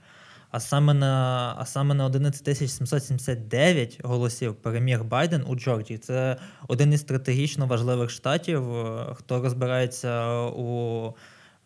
А 0.52 0.60
саме 0.60 0.94
на, 0.94 1.56
а 1.60 1.66
саме 1.66 1.96
на 1.96 2.06
11 2.06 2.44
тисяч 2.44 2.70
779 2.72 4.00
голосів 4.04 4.56
переміг 4.56 5.04
Байден 5.04 5.44
у 5.48 5.56
Джорджії. 5.56 5.98
Це 5.98 6.38
один 6.68 6.94
із 6.94 7.02
стратегічно 7.02 7.66
важливих 7.68 8.10
штатів. 8.10 8.64
Хто 9.14 9.42
розбирається 9.42 10.40
у 10.42 11.14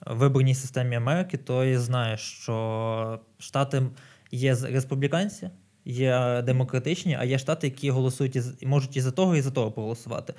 виборній 0.06 0.56
системі 0.56 0.96
Америки, 0.96 1.38
той 1.38 1.78
знає, 1.78 2.18
що 2.18 3.20
штати 3.40 3.84
є 4.32 4.56
республіканці, 4.56 5.50
є 5.86 6.42
демократичні, 6.46 7.18
а 7.20 7.24
є 7.24 7.40
штати, 7.40 7.68
які 7.68 7.90
голосують 7.92 8.36
із, 8.36 8.64
можуть 8.64 8.98
і 8.98 9.02
за 9.02 9.12
того, 9.12 9.36
і 9.36 9.42
за 9.42 9.52
того 9.52 9.72
проголосувати. 9.72 10.34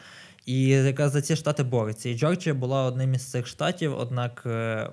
І 0.46 0.68
якраз 0.68 1.12
за 1.12 1.22
ці 1.22 1.36
штати 1.36 1.62
борються. 1.62 2.08
І 2.08 2.18
Джорджія 2.18 2.54
була 2.54 2.82
одним 2.82 3.14
із 3.14 3.30
цих 3.30 3.46
штатів, 3.46 3.94
однак 3.98 4.42
е, 4.46 4.90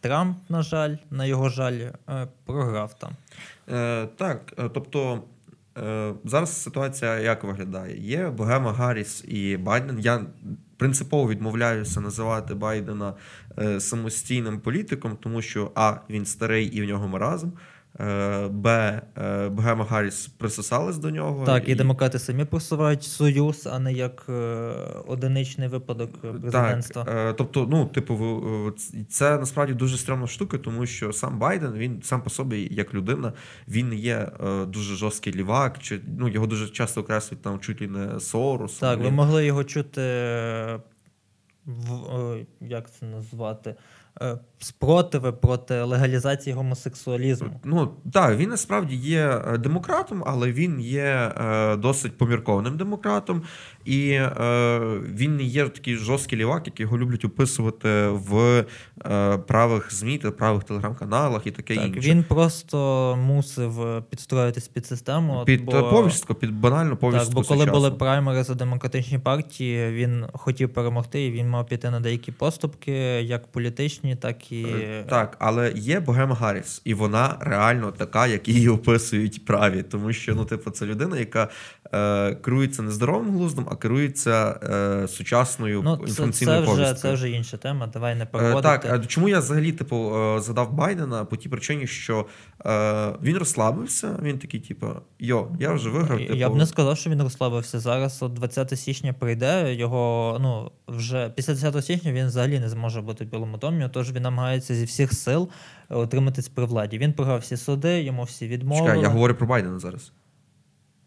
Трамп, 0.00 0.38
на 0.48 0.62
жаль, 0.62 0.96
на 1.10 1.24
його 1.24 1.48
жаль, 1.48 1.72
е, 1.72 2.28
програв 2.44 2.98
там. 2.98 3.12
Е, 3.68 4.06
так, 4.16 4.54
е, 4.58 4.68
тобто 4.74 5.22
зараз 6.24 6.62
ситуація 6.62 7.18
як 7.18 7.44
виглядає? 7.44 8.00
Є 8.00 8.30
Богема 8.30 8.72
Гарріс 8.72 9.24
і 9.28 9.56
Байден. 9.56 10.00
Я 10.00 10.26
принципово 10.76 11.28
відмовляюся 11.28 12.00
називати 12.00 12.54
Байдена 12.54 13.14
е, 13.58 13.80
самостійним 13.80 14.60
політиком, 14.60 15.16
тому 15.20 15.42
що 15.42 15.72
А, 15.74 15.96
він 16.10 16.26
старий 16.26 16.66
і 16.66 16.82
в 16.82 16.84
нього 16.84 17.08
маразм. 17.08 17.48
Е, 18.00 18.48
Б. 18.48 18.68
е, 19.18 19.48
Богема 19.48 19.84
Гарріс 19.84 20.26
присосалась 20.26 20.98
до 20.98 21.10
нього. 21.10 21.46
Так, 21.46 21.68
і 21.68 21.74
демократи 21.74 22.18
самі 22.18 22.44
просувають 22.44 23.02
союз, 23.02 23.68
а 23.72 23.78
не 23.78 23.92
як 23.92 24.26
е, 24.28 24.32
одиничний 25.06 25.68
випадок 25.68 26.20
президентства. 26.20 27.04
Так, 27.04 27.36
тобто, 27.36 27.66
ну, 27.70 27.86
типу, 27.86 28.72
це 29.08 29.38
насправді 29.38 29.74
дуже 29.74 29.98
стрімна 29.98 30.26
штука, 30.26 30.58
тому 30.58 30.86
що 30.86 31.12
сам 31.12 31.38
Байден, 31.38 31.72
він 31.72 32.02
сам 32.02 32.22
по 32.22 32.30
собі, 32.30 32.68
як 32.70 32.94
людина, 32.94 33.32
він 33.68 33.92
є 33.92 34.28
дуже 34.68 34.96
жорсткий 34.96 35.34
лівак, 35.34 35.78
чи 35.78 36.00
ну 36.18 36.28
його 36.28 36.46
дуже 36.46 36.68
часто 36.68 37.00
окреслюють 37.00 37.42
там 37.42 37.60
чуть 37.60 37.80
ли 37.80 37.88
не 37.88 38.20
Сорос. 38.20 38.78
Так, 38.78 39.00
ви 39.00 39.10
могли 39.10 39.46
його 39.46 39.64
чути, 39.64 40.00
в, 41.66 42.36
як 42.60 42.90
це 42.92 43.06
назвати? 43.06 43.74
Е, 44.62 44.64
Спротиви 44.64 45.32
проти 45.32 45.82
легалізації 45.82 46.56
гомосексуалізму. 46.56 47.60
Ну 47.64 47.94
так, 48.12 48.36
він 48.36 48.48
насправді 48.48 48.96
є 48.96 49.42
е, 49.54 49.58
демократом, 49.58 50.22
але 50.26 50.52
він 50.52 50.80
є 50.80 51.32
е, 51.40 51.76
досить 51.76 52.18
поміркованим 52.18 52.76
демократом, 52.76 53.42
і 53.84 54.10
е, 54.10 54.30
він 55.14 55.36
не 55.36 55.42
є 55.42 55.68
такий 55.68 55.96
жорсткий 55.96 56.38
лівак, 56.38 56.66
як 56.66 56.80
його 56.80 56.98
люблять 56.98 57.24
описувати 57.24 57.88
в 58.08 58.64
е, 59.06 59.38
правих 59.38 59.94
ЗМІ 59.94 60.18
та 60.18 60.30
правих 60.30 60.64
телеграм-каналах 60.64 61.46
і 61.46 61.50
таке 61.50 61.74
Так, 61.74 61.86
інше. 61.86 62.10
він 62.10 62.24
просто 62.24 62.76
мусив 63.16 63.82
е, 63.82 64.02
підстроїтись 64.10 64.68
під 64.68 64.86
систему. 64.86 65.42
під 65.46 65.64
бо, 65.64 65.76
е, 65.76 65.82
повістку, 65.82 66.34
під 66.34 66.60
банальну 66.60 66.96
повістку. 66.96 67.26
так, 67.26 67.34
бо 67.34 67.42
коли 67.42 67.66
були 67.66 67.90
праймери 67.90 68.42
за 68.42 68.54
демократичні 68.54 69.18
партії, 69.18 69.92
він 69.92 70.24
хотів 70.32 70.72
перемогти, 70.72 71.26
і 71.26 71.30
він 71.30 71.48
мав 71.48 71.66
піти 71.66 71.90
на 71.90 72.00
деякі 72.00 72.32
поступки, 72.32 72.92
як 73.22 73.46
політичні, 73.52 74.16
так 74.16 74.45
і 74.52 74.62
Е, 74.62 75.04
Так, 75.08 75.36
але 75.38 75.72
є 75.76 76.00
Богема 76.00 76.34
Гарріс, 76.34 76.82
і 76.84 76.94
вона 76.94 77.36
реально 77.40 77.92
така, 77.92 78.26
як 78.26 78.48
її 78.48 78.68
описують 78.68 79.44
праві. 79.44 79.82
Тому 79.82 80.12
що, 80.12 80.34
ну, 80.34 80.44
типу, 80.44 80.70
це 80.70 80.86
людина, 80.86 81.18
яка 81.18 81.48
е, 81.92 82.34
керується 82.34 82.82
не 82.82 82.90
здоровим 82.90 83.30
глуздом, 83.30 83.66
а 83.70 83.76
керується 83.76 84.60
е, 84.62 85.08
сучасною 85.08 85.82
Ну, 85.82 85.96
це, 85.96 86.06
це, 86.06 86.10
інформаційною 86.10 86.62
вже, 86.62 86.94
це 86.94 87.12
вже 87.12 87.30
інша 87.30 87.56
тема. 87.56 87.86
Давай 87.86 88.14
не 88.14 88.26
Е. 88.34 88.62
Так, 88.62 88.84
а 88.84 88.98
чому 88.98 89.28
я 89.28 89.38
взагалі 89.38 89.72
типу 89.72 90.16
е, 90.16 90.40
задав 90.40 90.72
Байдена 90.72 91.24
по 91.24 91.36
тій 91.36 91.48
причині, 91.48 91.86
що 91.86 92.26
е, 92.66 93.12
він 93.22 93.36
розслабився, 93.36 94.18
він 94.22 94.38
такий, 94.38 94.60
типу, 94.60 94.86
йо, 95.18 95.48
я 95.60 95.72
вже 95.72 95.88
виграв. 95.90 96.20
Я 96.20 96.26
типу, 96.28 96.54
б 96.54 96.56
не 96.56 96.66
сказав, 96.66 96.98
що 96.98 97.10
він 97.10 97.22
розслабився. 97.22 97.80
Зараз 97.80 98.22
от 98.22 98.32
20 98.32 98.80
січня 98.80 99.12
прийде, 99.12 99.74
його 99.74 100.36
ну 100.40 100.72
вже 100.88 101.32
після 101.36 101.52
10 101.52 101.84
січня 101.84 102.12
він 102.12 102.26
взагалі 102.26 102.60
не 102.60 102.68
зможе 102.68 103.00
бути 103.00 103.24
в 103.24 103.28
Білому 103.28 103.56
домі, 103.58 103.88
тож 103.92 104.12
він 104.12 104.22
намагається 104.22 104.74
зі 104.74 104.84
всіх 104.84 105.12
сил 105.12 105.50
отриматись 105.88 106.48
при 106.48 106.64
владі. 106.64 106.98
Він 106.98 107.12
програв 107.12 107.38
всі 107.38 107.56
суди, 107.56 108.02
йому 108.02 108.22
всі 108.22 108.48
відмовили. 108.48 108.86
Чекай, 108.86 109.02
я 109.02 109.08
говорю 109.08 109.34
про 109.34 109.46
Байдена 109.46 109.78
зараз. 109.78 110.12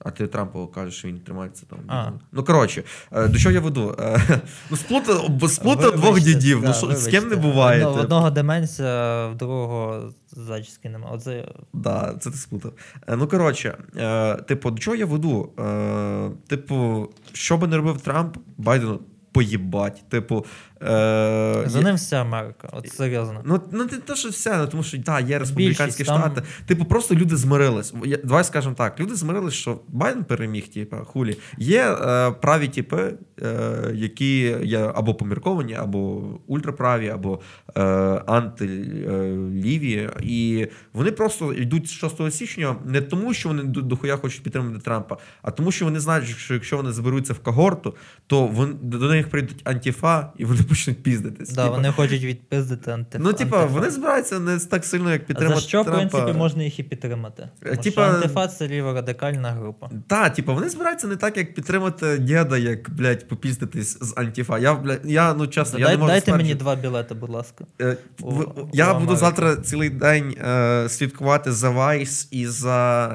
А 0.05 0.11
ти 0.11 0.27
Трампу 0.27 0.67
кажеш, 0.67 0.93
що 0.97 1.07
він 1.07 1.19
тримається 1.19 1.65
там. 1.69 1.79
А. 1.87 2.11
Ну 2.31 2.43
коротше, 2.43 2.83
е, 3.11 3.27
до 3.27 3.37
чого 3.39 3.53
я 3.53 3.59
веду? 3.59 3.95
Е, 3.99 4.21
Ну, 4.69 4.77
сплутав, 4.77 5.15
сплутав 5.49 5.85
Вибачте, 5.85 5.97
двох 5.97 6.19
дідів. 6.19 6.61
да, 6.61 6.67
ну 6.67 6.73
що 6.73 6.95
з 6.95 7.07
ким 7.07 7.27
не 7.27 7.35
буває? 7.35 7.79
Одно- 7.85 7.89
В 7.91 7.93
типу. 7.93 8.03
одного 8.03 8.29
деменція, 8.31 9.27
в 9.27 9.37
другого 9.37 10.13
зачіски 10.27 10.89
немає. 10.89 11.15
Оце 11.15 11.47
Да, 11.73 12.15
це 12.19 12.31
ти 12.31 12.37
сплутав. 12.37 12.73
Е, 13.07 13.15
Ну, 13.15 13.27
коротше, 13.27 13.77
е, 13.97 14.35
типу, 14.35 14.71
до 14.71 14.77
чого 14.77 14.95
я 14.97 15.05
веду? 15.05 15.49
Е, 15.59 16.29
Типу, 16.47 17.07
що 17.33 17.57
би 17.57 17.67
не 17.67 17.77
робив 17.77 18.01
Трамп, 18.01 18.37
Байдену 18.57 18.99
поїбать. 19.31 20.03
Типу, 20.09 20.45
е, 20.81 21.63
за 21.65 21.81
ним 21.81 21.95
вся 21.95 22.21
Америка. 22.21 22.69
От 22.71 22.89
серйозно. 22.89 23.41
Ну, 23.45 23.61
ну 23.71 23.79
не 23.83 23.97
те, 23.97 24.15
що 24.15 24.29
все, 24.29 24.57
ну, 24.57 24.67
тому 24.67 24.83
що 24.83 25.03
так, 25.03 25.29
є 25.29 25.39
республіканські 25.39 26.03
Більшість, 26.03 26.05
там- 26.05 26.31
штати. 26.31 26.47
Типу, 26.65 26.85
просто 26.85 27.15
люди 27.15 27.35
змирились. 27.35 27.93
Давай 28.23 28.43
скажемо 28.43 28.75
так: 28.75 28.99
люди 28.99 29.15
змирились, 29.15 29.53
що 29.53 29.79
Байден 29.87 30.23
переміг, 30.23 30.67
типу, 30.67 30.95
хулі. 30.97 31.37
Є 31.57 31.91
е, 31.91 32.31
праві 32.31 32.67
типи, 32.67 33.13
е, 33.41 33.91
які 33.93 34.39
є 34.63 34.91
або 34.95 35.15
помірковані, 35.15 35.73
або 35.73 36.21
ультраправі, 36.47 37.09
або 37.09 37.39
е, 37.77 37.81
антиліві. 38.25 40.09
І 40.23 40.67
вони 40.93 41.11
просто 41.11 41.53
йдуть 41.53 41.87
з 41.87 41.91
6 41.91 42.31
січня 42.31 42.75
не 42.85 43.01
тому, 43.01 43.33
що 43.33 43.49
вони 43.49 43.63
до- 43.63 43.81
дохуя 43.81 44.17
хочуть 44.17 44.43
підтримати 44.43 44.79
Трампа, 44.79 45.17
а 45.41 45.51
тому, 45.51 45.71
що 45.71 45.85
вони 45.85 45.99
знають, 45.99 46.27
що 46.27 46.53
якщо 46.53 46.77
вони 46.77 46.91
зберуться 46.91 47.33
в 47.33 47.39
когорту, 47.39 47.95
то 48.27 48.47
вон, 48.47 48.77
до 48.81 49.09
них 49.09 49.29
прийдуть 49.29 49.61
антіфа 49.63 50.31
і 50.37 50.45
вони 50.45 50.61
почнуть 50.69 51.03
піздитись. 51.03 51.49
Да, 51.49 51.63
Типа, 51.63 51.75
вони 51.75 51.91
хочуть 51.91 52.23
відпиздити 52.23 52.91
антифа. 52.91 53.23
Ну, 53.23 53.33
типа, 53.33 53.57
антифа. 53.57 53.79
вони 53.79 53.91
збираються 53.91 54.39
не 54.39 54.59
так 54.59 54.85
сильно, 54.85 55.11
як 55.11 55.25
підтримати 55.25 55.61
за 55.61 55.67
що, 55.67 55.81
в 55.81 55.85
принципі, 55.85 56.33
можна 56.33 56.63
їх 56.63 56.79
і 56.79 56.83
підтримати? 56.83 57.49
Тому 57.63 57.75
типа- 57.75 57.91
що 57.91 58.01
антифа 58.01 58.47
це 58.47 58.67
ліворадикальна 58.67 59.51
група. 59.51 59.89
Та, 60.07 60.29
типа, 60.29 60.53
вони 60.53 60.69
збираються 60.69 61.07
не 61.07 61.15
так, 61.15 61.37
як 61.37 61.53
підтримати 61.53 62.17
діда, 62.17 62.57
як, 62.57 62.89
блядь, 62.89 63.27
попіздитись 63.27 63.97
з 64.01 64.13
антіфа. 64.17 64.59
Я, 64.59 64.73
блядь, 64.73 65.01
я, 65.05 65.33
ну 65.33 65.47
чесно, 65.47 65.79
я 65.79 65.85
Дай, 65.85 65.95
не 65.95 65.99
можу 65.99 66.11
дайте 66.11 66.31
мені 66.35 66.55
два 66.55 66.75
білети, 66.75 67.13
будь 67.15 67.29
ласка. 67.29 67.65
Е, 67.81 67.97
у- 68.21 68.31
в- 68.31 68.39
у 68.61 68.69
я 68.73 68.83
Америку. 68.83 69.05
буду 69.05 69.17
завтра 69.19 69.55
цілий 69.55 69.89
день 69.89 70.35
е, 70.47 70.89
слідкувати 70.89 71.51
за 71.51 71.69
Vice 71.69 72.27
і 72.31 72.47
за 72.47 73.07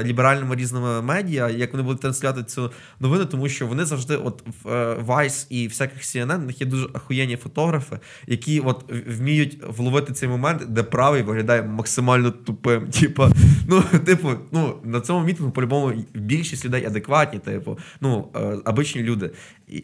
е, 0.00 0.04
ліберальними 0.04 0.56
різними 0.56 1.02
медіа, 1.02 1.48
як 1.50 1.72
вони 1.72 1.82
будуть 1.84 2.00
транслювати 2.00 2.44
цю 2.44 2.70
новину, 3.00 3.24
тому 3.24 3.48
що 3.48 3.66
вони 3.66 3.84
завжди, 3.84 4.16
от 4.16 4.42
в 4.64 4.68
е, 4.68 4.94
Vice 5.06 5.46
і 5.50 5.68
всяких 5.68 6.02
CNN, 6.02 6.36
в 6.42 6.46
них 6.46 6.60
є 6.60 6.66
дуже 6.66 6.88
ахуєнні 6.94 7.36
фотографи, 7.36 7.98
які 8.26 8.60
от 8.60 8.84
вміють 9.06 9.58
вловити 9.68 10.12
цей 10.12 10.28
момент, 10.28 10.62
де 10.68 10.82
правий 10.82 11.22
виглядає 11.22 11.62
максимально 11.62 12.30
тупим. 12.30 12.90
Типа, 13.00 13.30
ну, 13.68 13.82
типу, 14.04 14.30
ну 14.52 14.74
на 14.84 15.00
цьому 15.00 15.26
мітингу 15.26 15.52
по-любому 15.52 15.92
більшість 16.14 16.64
людей 16.64 16.84
адекватні, 16.84 17.38
типу, 17.38 17.78
ну, 18.00 18.28
е, 18.36 18.38
обичні 18.64 19.02
люди. 19.02 19.30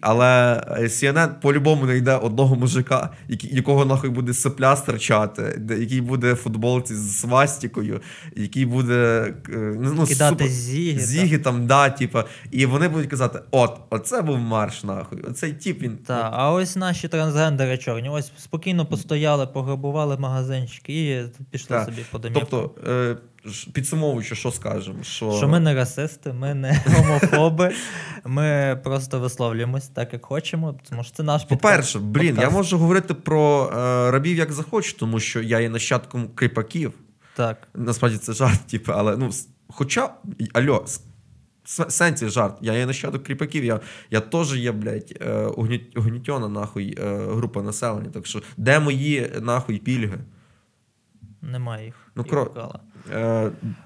Але 0.00 0.54
CNN 0.80 1.28
по-любому 1.40 1.84
знайде 1.84 2.14
одного 2.16 2.56
мужика, 2.56 3.10
якого 3.28 3.84
нахуй 3.84 4.10
буде 4.10 4.34
сопля 4.34 4.76
стирчати, 4.76 5.54
де- 5.58 5.78
який 5.78 6.00
буде 6.00 6.32
в 6.32 6.36
футболці 6.36 6.94
з 6.94 7.20
свастікою, 7.20 8.00
який 8.36 8.66
буде 8.66 8.94
е, 9.52 9.56
ну, 9.80 10.06
Кидати 10.06 10.44
супер- 10.44 10.48
зіги, 10.48 10.94
так. 10.98 11.06
зіги 11.06 11.38
там, 11.38 11.66
да, 11.66 11.90
типа, 11.90 12.24
і 12.50 12.66
вони 12.66 12.88
будуть 12.88 13.10
казати: 13.10 13.38
от, 13.50 13.78
оце 13.90 14.22
був 14.22 14.38
марш, 14.38 14.84
нахуй. 14.84 15.20
Оцей 15.22 15.52
тіп 15.52 15.82
він. 15.82 15.96
Та, 15.96 16.30
а 16.32 16.52
ось 16.52 16.76
наші 16.76 17.08
трансгендери 17.08 17.78
чорні, 17.78 18.08
ось 18.08 18.32
спокійно 18.38 18.86
постояли, 18.86 19.46
пограбували 19.46 20.16
магазинчики 20.18 21.10
і 21.10 21.22
пішли 21.50 21.76
Так. 21.76 21.84
собі 21.84 22.02
по 22.10 22.18
домівку. 22.18 22.46
Тобто, 22.50 22.90
е, 22.90 23.16
підсумовуючи, 23.72 24.34
що 24.34 24.50
скажемо? 24.50 25.02
Що, 25.02 25.32
Що 25.32 25.48
ми 25.48 25.60
не 25.60 25.74
расисти, 25.74 26.32
ми 26.32 26.54
не 26.54 26.82
гомофоби, 26.86 27.72
ми 28.24 28.80
просто 28.84 29.20
висловлюємось 29.20 29.88
так, 29.88 30.12
як 30.12 30.24
хочемо, 30.24 30.78
тому 30.90 31.04
що 31.04 31.12
це 31.14 31.22
наш 31.22 31.44
По-перше, 31.44 31.98
підкаст- 31.98 32.02
блін, 32.02 32.38
я 32.40 32.50
можу 32.50 32.78
говорити 32.78 33.14
про 33.14 33.70
е, 33.72 34.10
рабів 34.10 34.36
як 34.36 34.52
захочу, 34.52 34.96
тому 34.98 35.20
що 35.20 35.42
я 35.42 35.60
є 35.60 35.68
нащадком 35.68 36.28
кріпаків. 36.34 36.92
Так. 37.36 37.68
Насправді 37.74 38.18
це 38.18 38.32
жарт, 38.32 38.66
типу, 38.66 38.92
але 38.92 39.16
ну, 39.16 39.30
хоча, 39.68 40.10
альо, 40.52 40.84
сенсі 41.88 42.28
жарт, 42.28 42.58
я 42.60 42.72
є 42.72 42.86
нащадок 42.86 43.22
кріпаків, 43.24 43.64
я, 43.64 43.80
я 44.10 44.20
теж 44.20 44.56
є, 44.56 44.72
блядь, 44.72 45.16
е, 45.20 45.34
угні- 45.46 45.96
угнітьона, 45.98 46.48
нахуй, 46.48 46.98
е, 47.00 47.16
група 47.30 47.62
населення. 47.62 48.10
Так 48.10 48.26
що, 48.26 48.42
де 48.56 48.80
мої, 48.80 49.32
нахуй, 49.40 49.78
пільги? 49.78 50.18
Немає 51.42 51.84
їх. 51.84 51.94
Ну, 52.14 52.22
кро- 52.22 52.78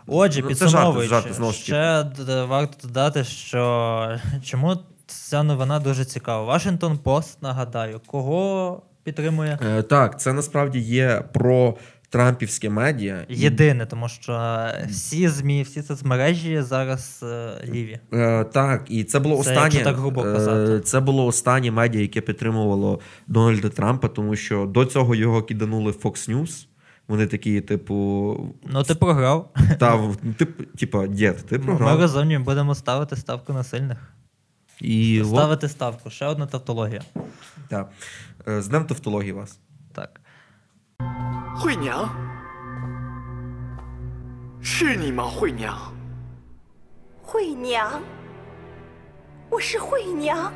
Отже, 0.07 0.43
ну, 0.43 0.55
це 0.55 0.69
жарти, 0.69 1.05
підсумовуючи, 1.09 1.09
жарти, 1.09 1.53
ще 1.53 2.05
варто 2.45 2.89
додати, 2.89 3.25
що 3.25 4.19
чому 4.45 4.77
ця 5.07 5.43
новина 5.43 5.81
дуже 5.81 6.05
цікава. 6.05 6.45
Вашингтон 6.45 6.99
Пост, 6.99 7.43
нагадаю, 7.43 8.01
кого 8.07 8.83
підтримує? 9.03 9.59
е, 9.63 9.83
так, 9.83 10.21
це 10.21 10.33
насправді 10.33 10.79
є 10.79 11.25
про 11.33 11.77
трампівське 12.15 12.71
медіа. 12.71 13.27
Єдине, 13.29 13.87
тому 13.87 14.09
що 14.09 14.67
всі 14.89 15.29
ЗМІ, 15.29 15.63
всі 15.63 15.83
соцмережі 15.83 16.63
зараз 16.63 17.21
е, 17.23 17.51
ліві. 17.69 17.99
Е, 18.13 18.45
так, 18.45 18.85
і 18.89 19.05
це 19.05 19.19
було 19.19 19.35
Це 19.35 19.41
останнє. 19.41 19.61
якщо 19.63 19.85
так 19.85 19.97
грубо 19.97 20.21
е, 20.27 20.33
казати. 20.33 20.81
Це 20.81 21.01
було 21.01 21.27
останнє 21.27 21.71
медіа, 21.71 22.01
яке 22.03 22.21
підтримувало 22.21 23.01
Дональда 23.27 23.69
Трампа, 23.69 24.09
тому 24.09 24.37
що 24.37 24.67
до 24.67 24.85
цього 24.85 25.15
його 25.15 25.43
киданули 25.43 25.91
Fox 25.93 26.31
News. 26.31 26.67
Вони 27.09 27.27
такі, 27.27 27.61
типу. 27.61 27.97
Ну, 28.63 28.83
ти 28.83 28.95
програв. 28.95 29.53
Та, 29.79 30.15
ти, 30.39 30.45
типу, 30.79 31.07
дід, 31.07 31.47
ти 31.47 31.59
ну, 31.59 31.65
програв. 31.65 31.95
Ми 31.95 32.03
розумні, 32.03 32.39
будемо 32.39 32.75
ставити 32.75 33.17
ставку 33.17 33.53
на 33.53 33.65
сильних. 33.65 34.15
І 34.81 35.23
Ставити 35.25 35.67
от... 35.67 35.73
ставку. 35.73 36.11
Ще 36.11 36.27
одна 36.27 36.47
тавтологія. 36.47 37.03
Так. 37.69 37.91
Е, 38.49 38.63
з 38.63 38.69
Днем 38.69 38.85
тавтології 38.85 39.33
вас. 39.33 39.59
Так. 39.93 40.21
Хуйня. 41.57 42.11
Шиніма 44.63 45.23
хуйня. 45.23 45.79
Хуйня. 47.23 47.91
Оши 49.51 49.79
хуйня. 49.79 50.51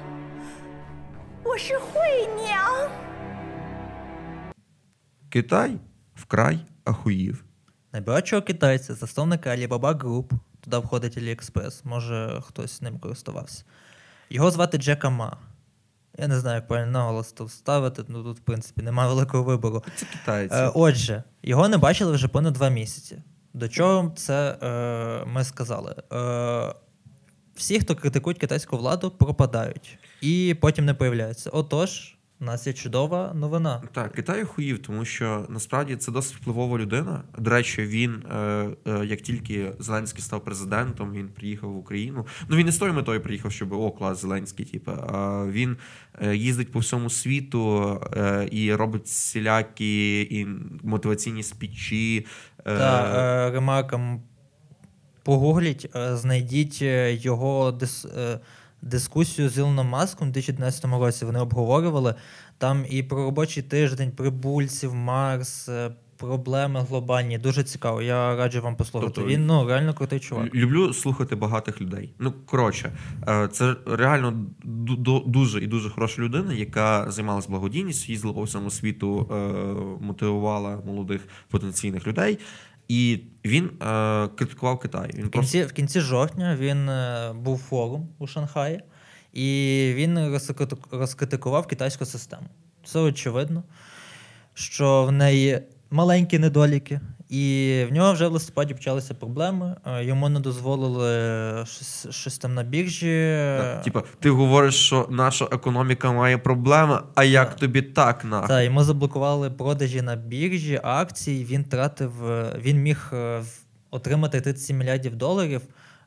Оши 1.44 1.74
хуйня. 1.74 2.90
Китай 5.30 5.78
вкрай 6.18 6.58
ахуїв. 6.84 7.44
Найбагатшого 7.92 8.42
китайця, 8.42 8.94
засновника 8.94 9.50
Alibaba 9.50 9.98
Group, 9.98 10.30
туди 10.60 10.76
входить 10.78 11.18
AliExpress, 11.18 11.80
може 11.84 12.42
хтось 12.46 12.82
ним 12.82 12.98
користувався. 12.98 13.64
Його 14.30 14.50
звати 14.50 14.78
Джека 14.78 15.10
Ма. 15.10 15.36
Я 16.18 16.28
не 16.28 16.40
знаю, 16.40 16.56
як 16.56 16.68
правильно 16.68 16.92
наголос 16.92 17.32
тут 17.32 17.50
ставити, 17.50 18.02
ну 18.08 18.22
тут, 18.22 18.38
в 18.38 18.40
принципі, 18.40 18.82
немає 18.82 19.08
великого 19.08 19.44
вибору. 19.44 19.82
Це 19.96 20.06
китайці. 20.06 20.54
Е, 20.54 20.70
отже, 20.74 21.22
його 21.42 21.68
не 21.68 21.78
бачили 21.78 22.12
вже 22.12 22.28
понад 22.28 22.52
два 22.54 22.68
місяці. 22.68 23.22
До 23.54 23.68
чого 23.68 24.12
це 24.16 24.58
е, 24.62 25.24
ми 25.26 25.44
сказали? 25.44 25.94
Е, 26.12 26.74
всі, 27.54 27.80
хто 27.80 27.96
критикують 27.96 28.38
китайську 28.38 28.76
владу, 28.76 29.10
пропадають 29.10 29.98
і 30.20 30.56
потім 30.60 30.84
не 30.84 30.94
появляються. 30.94 31.50
Отож, 31.50 32.17
у 32.40 32.44
нас 32.44 32.66
є 32.66 32.72
чудова 32.72 33.32
новина. 33.34 33.82
Так, 33.92 34.12
Китай 34.12 34.42
охуїв, 34.42 34.78
тому 34.78 35.04
що 35.04 35.46
насправді 35.48 35.96
це 35.96 36.12
досить 36.12 36.36
впливова 36.36 36.78
людина. 36.78 37.22
До 37.38 37.50
речі, 37.50 37.82
він, 37.82 38.22
е, 38.30 38.36
е, 38.86 39.04
як 39.06 39.20
тільки 39.20 39.72
Зеленський 39.78 40.22
став 40.22 40.44
президентом, 40.44 41.12
він 41.12 41.28
приїхав 41.28 41.70
в 41.72 41.76
Україну. 41.76 42.26
Ну 42.48 42.56
він 42.56 42.66
не 42.66 42.72
з 42.72 42.78
тою 42.78 42.92
метою 42.94 43.20
приїхав, 43.20 43.52
щоб 43.52 43.72
о, 43.72 43.90
клас 43.90 44.20
Зеленський, 44.22 44.66
типу, 44.66 44.90
а 44.90 45.44
він 45.50 45.76
е, 46.22 46.36
їздить 46.36 46.72
по 46.72 46.78
всьому 46.78 47.10
світу 47.10 47.92
е, 48.16 48.48
і 48.52 48.74
робить 48.74 49.04
всілякі 49.04 50.20
і 50.20 50.46
мотиваційні 50.82 51.42
спічі. 51.42 52.26
е, 52.58 52.62
Та 52.78 53.46
е, 53.48 53.50
ремаркам 53.50 54.22
погугліть, 55.22 55.90
знайдіть 56.12 56.82
його 57.24 57.72
дис, 57.72 58.04
е, 58.04 58.40
дискусію 58.82 59.48
з 59.48 59.58
Ілоном 59.58 59.88
Маском 59.88 60.28
у 60.28 60.30
2011 60.32 60.84
році. 60.84 61.24
Вони 61.24 61.38
обговорювали 61.40 62.14
там 62.58 62.84
і 62.90 63.02
про 63.02 63.24
робочий 63.24 63.62
тиждень, 63.62 64.10
прибульців, 64.10 64.94
Марс, 64.94 65.68
е, 65.68 65.90
проблеми 66.16 66.86
глобальні. 66.88 67.38
Дуже 67.38 67.64
цікаво. 67.64 68.02
Я 68.02 68.36
раджу 68.36 68.60
вам 68.62 68.76
послухати. 68.76 69.12
Тобто- 69.14 69.30
Він 69.30 69.46
ну 69.46 69.68
реально 69.68 69.94
крутий 69.94 70.20
чувак. 70.20 70.54
Люблю 70.54 70.92
слухати 70.92 71.36
багатих 71.36 71.80
людей. 71.80 72.12
Ну, 72.18 72.32
коротше, 72.46 72.92
е, 73.28 73.48
це 73.52 73.76
реально 73.86 74.46
ду- 74.64 74.96
ду- 75.02 75.22
дуже 75.30 75.60
і 75.60 75.66
дуже 75.66 75.90
хороша 75.90 76.22
людина, 76.22 76.52
яка 76.52 77.10
займалась 77.10 77.46
благодійністю, 77.48 78.12
їздила 78.12 78.34
по 78.34 78.42
всьому 78.42 78.70
світу, 78.70 79.28
е, 79.30 79.34
мотивувала 80.04 80.78
молодих 80.86 81.20
потенційних 81.50 82.06
людей. 82.06 82.38
І 82.88 83.20
він 83.44 83.64
е, 83.82 84.28
критикував 84.28 84.78
Китай. 84.78 85.10
Він 85.14 85.26
В 85.26 85.30
кінці, 85.30 85.64
в 85.64 85.72
кінці 85.72 86.00
жовтня 86.00 86.56
він 86.56 86.88
е, 86.88 87.32
був 87.32 87.58
форум 87.58 88.08
у 88.18 88.26
Шанхаї, 88.26 88.80
і 89.32 89.44
він 89.96 90.18
розкритик- 90.18 90.98
розкритикував 90.98 91.66
китайську 91.66 92.04
систему. 92.04 92.46
Це 92.84 92.98
очевидно, 92.98 93.62
що 94.54 95.04
в 95.04 95.12
неї 95.12 95.62
маленькі 95.90 96.38
недоліки, 96.38 97.00
і 97.28 97.84
в 97.90 97.92
нього 97.92 98.12
вже 98.12 98.28
в 98.28 98.32
листопаді 98.32 98.74
почалися 98.74 99.14
проблеми. 99.14 99.76
е, 99.86 100.04
Йому 100.04 100.28
не 100.28 100.40
дозволили 100.40 101.66
щось, 101.66 102.06
щось 102.10 102.38
там 102.38 102.54
на 102.54 102.62
біржі. 102.62 103.48
Типа, 103.84 104.02
ти 104.20 104.30
говориш, 104.30 104.74
що 104.74 105.06
наша 105.10 105.44
економіка 105.52 106.12
має 106.12 106.38
проблеми, 106.38 107.00
а 107.14 107.24
як 107.24 107.48
Так. 107.48 107.58
тобі 107.58 107.82
так 107.82 108.24
на 108.24 108.46
Так, 108.46 108.64
йому 108.64 108.84
заблокували 108.84 109.50
продажі 109.50 110.02
на 110.02 110.16
біржі, 110.16 110.80
акцій. 110.82 111.46
Він 111.50 111.64
тратив, 111.64 112.26
е, 112.30 112.56
він 112.58 112.82
міг 112.82 113.10
е, 113.12 113.42
отримати 113.90 114.40
37 114.40 114.76
мільярдів 114.78 115.16
доларів 115.16 115.60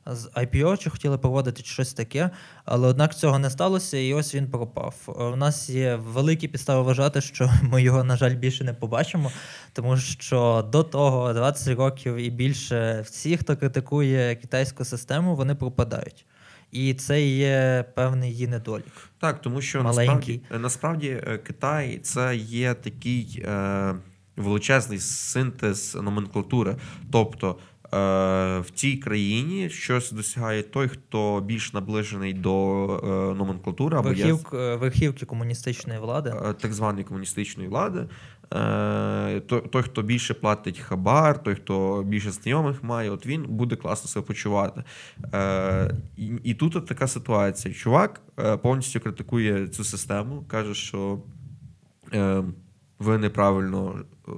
з 0.06 0.26
IPO, 0.26 0.78
чи 0.78 0.90
хотіли 0.90 1.18
проводити 1.18 1.62
чи 1.62 1.72
щось 1.72 1.92
таке, 1.92 2.30
але 2.64 2.88
однак 2.88 3.16
цього 3.16 3.38
не 3.38 3.50
сталося, 3.50 3.98
і 3.98 4.14
ось 4.14 4.34
він 4.34 4.50
пропав. 4.50 4.94
Е, 5.08 5.10
У 5.24 5.36
нас 5.36 5.70
є 5.70 5.94
великі 5.94 6.48
підстави 6.48 6.82
вважати, 6.82 7.20
що 7.20 7.50
ми 7.62 7.82
його, 7.82 8.04
на 8.04 8.16
жаль, 8.16 8.34
більше 8.34 8.64
не 8.64 8.74
побачимо, 8.74 9.32
тому 9.72 9.96
що 9.96 10.68
до 10.72 10.82
того 10.82 11.32
20 11.32 11.78
років 11.78 12.16
і 12.16 12.30
більше 12.30 13.00
всі, 13.00 13.36
хто 13.36 13.56
критикує 13.56 14.34
китайську 14.36 14.84
систему, 14.84 15.36
вони 15.36 15.54
пропадають. 15.54 16.26
І 16.72 16.94
це 16.94 17.22
є 17.22 17.84
певний 17.94 18.30
її 18.30 18.46
недолік. 18.46 19.10
Так, 19.18 19.40
тому 19.40 19.60
що 19.60 19.82
Маленький. 19.82 20.40
насправді, 20.50 20.62
насправді 20.62 21.08
е, 21.08 21.38
Китай 21.38 21.98
це 21.98 22.36
є 22.36 22.74
такий 22.74 23.44
е, 23.44 23.94
величезний 24.36 24.98
синтез 24.98 25.94
номенклатури. 25.94 26.76
Тобто 27.12 27.50
е, 27.50 27.71
в 27.92 28.64
цій 28.74 28.96
країні 28.96 29.70
щось 29.70 30.12
досягає 30.12 30.62
той, 30.62 30.88
хто 30.88 31.40
більш 31.40 31.72
наближений 31.72 32.32
до 32.32 32.86
е, 32.86 33.34
номенклатури 33.34 33.96
або 33.96 34.08
Верхівк, 34.08 34.54
е, 34.54 34.76
верхівки 34.76 35.26
комуністичної 35.26 36.00
влади. 36.00 36.34
е, 36.44 36.52
так 36.52 36.72
званої 36.72 37.04
комуністичної 37.04 37.68
влади. 37.68 38.06
Е, 38.54 39.40
той, 39.70 39.82
хто 39.82 40.02
більше 40.02 40.34
платить 40.34 40.78
хабар, 40.78 41.42
той, 41.42 41.54
хто 41.54 42.02
більше 42.06 42.30
знайомих 42.30 42.82
має, 42.82 43.10
от 43.10 43.26
він 43.26 43.42
буде 43.48 43.76
класно 43.76 44.08
себе 44.08 44.26
почувати. 44.26 44.84
Е, 45.34 45.94
і, 46.16 46.32
і 46.44 46.54
тут 46.54 46.76
от 46.76 46.86
така 46.86 47.08
ситуація. 47.08 47.74
Чувак 47.74 48.20
е, 48.38 48.56
повністю 48.56 49.00
критикує 49.00 49.68
цю 49.68 49.84
систему, 49.84 50.44
каже, 50.48 50.74
що 50.74 51.18
е, 52.14 52.42
ви 52.98 53.18
неправильно 53.18 54.04
е, 54.28 54.32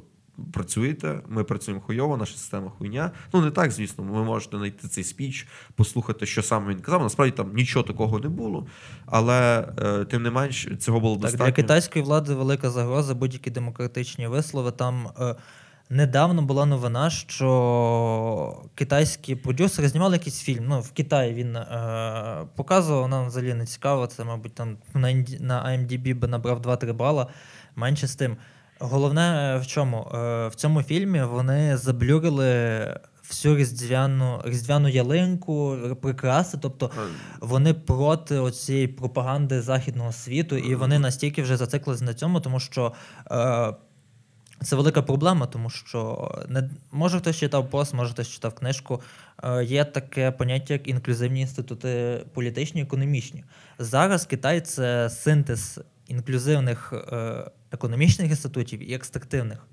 працюєте, 0.53 1.21
ми 1.29 1.45
працюємо 1.45 1.81
хуйово, 1.81 2.17
наша 2.17 2.37
система 2.37 2.71
хуйня. 2.71 3.11
Ну, 3.33 3.41
не 3.41 3.51
так, 3.51 3.71
звісно, 3.71 4.05
ви 4.05 4.25
можете 4.25 4.57
знайти 4.57 4.89
цей 4.89 5.05
спіч, 5.05 5.47
послухати, 5.75 6.27
що 6.27 6.43
саме 6.43 6.75
він 6.75 6.81
казав. 6.81 7.03
Насправді 7.03 7.37
там 7.37 7.55
нічого 7.55 7.83
такого 7.83 8.19
не 8.19 8.29
було, 8.29 8.67
але 9.07 9.69
е, 9.79 10.05
тим 10.05 10.23
не 10.23 10.31
менш 10.31 10.69
цього 10.79 11.01
було 11.01 11.15
Так, 11.15 11.23
достатньо. 11.23 11.47
для 11.47 11.53
китайської 11.53 12.05
влади 12.05 12.35
велика 12.35 12.71
загроза 12.71 13.15
будь-які 13.15 13.51
демократичні 13.51 14.27
вислови. 14.27 14.71
Там 14.71 15.09
е, 15.21 15.35
недавно 15.91 16.43
була 16.43 16.67
новина, 16.67 17.11
що 17.11 18.63
китайські 18.75 19.37
продюсери 19.37 19.89
знімали 19.89 20.17
якийсь 20.17 20.41
фільм. 20.41 20.65
Ну, 20.69 20.81
в 20.81 20.93
Китаї 20.93 21.35
він 21.35 21.57
е, 21.57 22.47
показував, 22.57 23.09
нам 23.09 23.27
взагалі 23.27 23.55
не 23.55 23.67
цікаво. 23.67 24.07
Це, 24.07 24.25
мабуть, 24.25 24.55
там 24.55 24.77
на, 24.95 25.13
на 25.41 25.65
IMDb 25.65 26.15
би 26.15 26.29
набрав 26.29 26.61
2-3 26.61 26.93
бала. 26.93 27.27
Менше 27.77 28.07
з 28.07 28.17
тим. 28.17 28.37
Головне 28.85 29.55
е, 29.57 29.59
в 29.59 29.67
чому? 29.67 30.11
Е, 30.15 30.49
в 30.49 30.55
цьому 30.55 30.83
фільмі 30.83 31.23
вони 31.23 31.77
заблюрили 31.77 33.01
всю 33.29 33.57
різдвяну, 33.57 34.43
різдвяну 34.45 34.89
ялинку, 34.89 35.77
прикраси. 36.03 36.59
Тобто 36.63 36.91
вони 37.41 37.75
проти 37.75 38.39
оцієї 38.39 38.89
пропаганди 38.89 39.63
західного 39.63 40.13
світу, 40.13 40.57
і 40.57 40.75
вони 40.75 40.99
настільки 40.99 41.43
вже 41.43 41.57
зациклились 41.57 42.03
на 42.03 42.15
цьому, 42.15 42.41
тому 42.41 42.61
що. 42.61 42.93
Е, 43.31 43.75
це 44.63 44.77
велика 44.77 45.03
проблема, 45.03 45.47
тому 45.47 45.71
що 45.71 46.31
не 46.49 46.71
може 46.93 47.19
хтось 47.19 47.37
читав 47.37 47.71
пост, 47.71 47.95
може 47.95 48.11
хтось 48.13 48.29
читав 48.29 48.55
книжку. 48.55 49.03
Е, 49.43 49.65
є 49.65 49.85
таке 49.85 50.31
поняття, 50.31 50.73
як 50.73 50.89
інклюзивні 50.89 51.41
інститути 51.41 52.21
політичні, 52.33 52.83
економічні. 52.83 53.45
Зараз 53.79 54.27
Китай 54.27 54.61
це 54.61 55.11
синтез 55.11 55.81
інклюзивних 56.09 56.93
е, 57.13 57.51
економічних 57.73 58.31
інститутів 58.31 58.91
і 58.91 58.95
екстрактивних. 58.95 59.67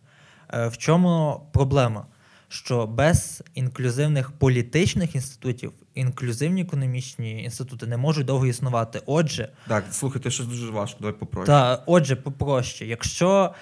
Е, 0.54 0.68
в 0.68 0.78
чому 0.78 1.42
проблема? 1.54 2.06
Що 2.48 2.88
без 2.88 3.44
інклюзивних 3.54 4.32
політичних 4.32 5.16
інститутів 5.16 5.72
інклюзивні 5.94 6.62
економічні 6.62 7.44
інститути 7.44 7.88
не 7.88 7.98
можуть 7.98 8.26
довго 8.26 8.46
існувати. 8.48 9.02
Отже, 9.06 9.50
Так, 9.68 9.84
слухайте, 9.92 10.32
щось 10.32 10.46
дуже 10.48 10.72
важко, 10.72 10.98
давай 11.00 11.14
попроще. 11.20 11.46
та, 11.48 11.84
отже, 11.86 12.16
попроще, 12.16 12.86
якщо 12.86 13.54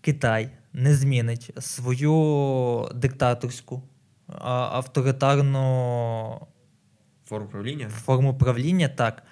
Китай 0.00 0.50
не 0.72 0.94
змінить 0.94 1.50
свою 1.58 2.88
диктаторську, 2.94 3.82
авторитарну 5.06 6.46
Форм 7.24 7.44
управління. 7.44 7.88
форму 7.88 8.34
правління, 8.38 8.88
так, 8.88 9.22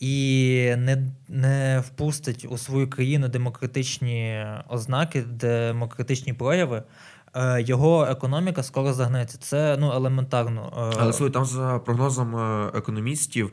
і 0.00 0.74
не, 0.78 1.02
не 1.28 1.82
впустить 1.86 2.46
у 2.50 2.58
свою 2.58 2.90
країну 2.90 3.28
демократичні 3.28 4.46
ознаки, 4.68 5.22
демократичні 5.22 6.32
прояви, 6.32 6.82
е, 7.34 7.62
його 7.62 8.04
економіка 8.04 8.62
скоро 8.62 8.92
загнеться. 8.92 9.38
Це 9.38 9.76
ну, 9.80 9.92
елементарно. 9.92 10.90
Е, 10.92 10.96
Але 11.00 11.12
слухай, 11.12 11.32
там 11.32 11.44
за 11.44 11.78
прогнозом 11.78 12.36
е, 12.36 12.70
економістів. 12.74 13.52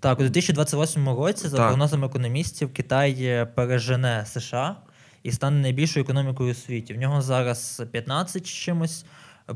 Так, 0.00 0.18
у 0.18 0.22
2028 0.22 1.08
році, 1.08 1.48
за 1.48 1.56
Так. 1.56 1.66
прогнозами 1.66 2.06
економістів, 2.06 2.72
Китай 2.72 3.46
пережене 3.54 4.24
США 4.26 4.76
і 5.22 5.32
стане 5.32 5.60
найбільшою 5.60 6.04
економікою 6.04 6.50
у 6.50 6.54
світі. 6.54 6.94
В 6.94 6.98
нього 6.98 7.22
зараз 7.22 7.82
15 7.92 8.46
чимось, 8.46 9.04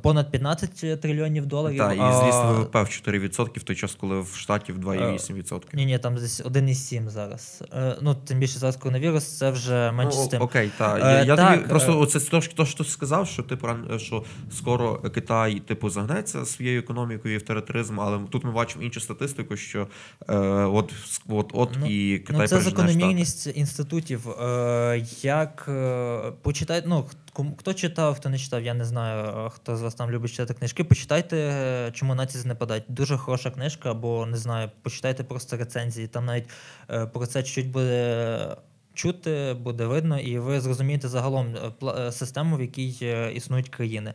понад 0.00 0.30
15 0.30 1.00
трильйонів 1.00 1.46
доларів. 1.46 1.78
та, 1.78 1.92
і 1.92 1.96
звісно, 1.96 2.54
ВВП 2.54 2.74
в 2.74 3.08
4% 3.08 3.58
в 3.58 3.62
той 3.62 3.76
час, 3.76 3.94
коли 3.94 4.20
в 4.20 4.34
Штатів 4.36 4.78
2,8%. 4.78 5.60
Ні, 5.72 5.86
ні, 5.86 5.98
там 5.98 6.14
десь 6.14 6.40
1,7 6.40 7.08
зараз. 7.08 7.62
Е, 7.74 7.96
ну, 8.02 8.14
тим 8.14 8.38
більше 8.38 8.58
зараз 8.58 8.76
коронавірус, 8.76 9.38
це 9.38 9.50
вже 9.50 9.92
менше 9.92 10.18
Ну, 10.18 10.24
з 10.24 10.28
тим. 10.28 10.42
Окей, 10.42 10.70
так. 10.78 11.00
Е, 11.04 11.24
Я, 11.26 11.36
так, 11.36 11.56
тобі 11.56 11.68
просто 11.68 11.92
е. 11.92 11.96
оце 11.96 12.20
то, 12.20 12.40
що- 12.40 12.76
ти 12.76 12.84
сказав, 12.84 13.28
що 13.28 13.42
типу 13.42 13.66
ран- 13.66 13.98
що 13.98 14.24
скоро 14.56 14.94
Китай 14.94 15.60
типу 15.60 15.90
загнеться 15.90 16.44
своєю 16.44 16.78
економікою 16.78 17.34
і 17.34 17.36
авторитаризм, 17.36 18.00
але 18.00 18.18
тут 18.30 18.44
ми 18.44 18.50
бачимо 18.50 18.84
іншу 18.84 19.00
статистику, 19.00 19.56
що 19.56 19.86
от, 20.26 20.92
от, 21.28 21.50
от 21.54 21.76
Ну, 21.80 21.86
і 21.86 22.18
Китай 22.18 22.40
ну, 22.40 22.48
це 22.48 22.60
закономірність 22.60 23.46
інститутів. 23.54 24.26
Як 25.22 25.70
почитайте, 26.42 26.88
ну, 26.88 27.04
хто 27.58 27.74
читав, 27.74 28.14
хто 28.14 28.28
не 28.28 28.38
читав, 28.38 28.62
я 28.62 28.74
не 28.74 28.84
знаю, 28.84 29.46
е, 29.46 29.50
хто 29.50 29.76
з 29.76 29.82
вас 29.82 29.94
там 29.94 30.10
любить 30.10 30.30
читати 30.30 30.54
книжки. 30.54 30.84
Почитайте, 30.84 31.36
е, 31.36 31.90
чому 31.92 32.14
нації 32.14 32.44
не 32.44 32.54
падать. 32.54 32.84
Дуже 32.88 33.16
хороша 33.16 33.50
книжка, 33.50 33.90
або 33.90 34.26
не 34.26 34.36
знаю, 34.36 34.70
почитайте 34.82 35.24
просто 35.24 35.56
рецензії. 35.56 36.06
Там 36.06 36.24
навіть 36.24 36.48
е, 36.90 37.06
про 37.06 37.26
це 37.26 37.42
чуть 37.42 37.70
буде. 37.70 38.56
Чути 38.94 39.56
буде 39.60 39.86
видно, 39.86 40.18
і 40.20 40.38
ви 40.38 40.60
зрозумієте 40.60 41.08
загалом 41.08 41.54
систему, 42.10 42.56
в 42.56 42.60
якій 42.60 42.88
існують 43.34 43.68
країни. 43.68 44.14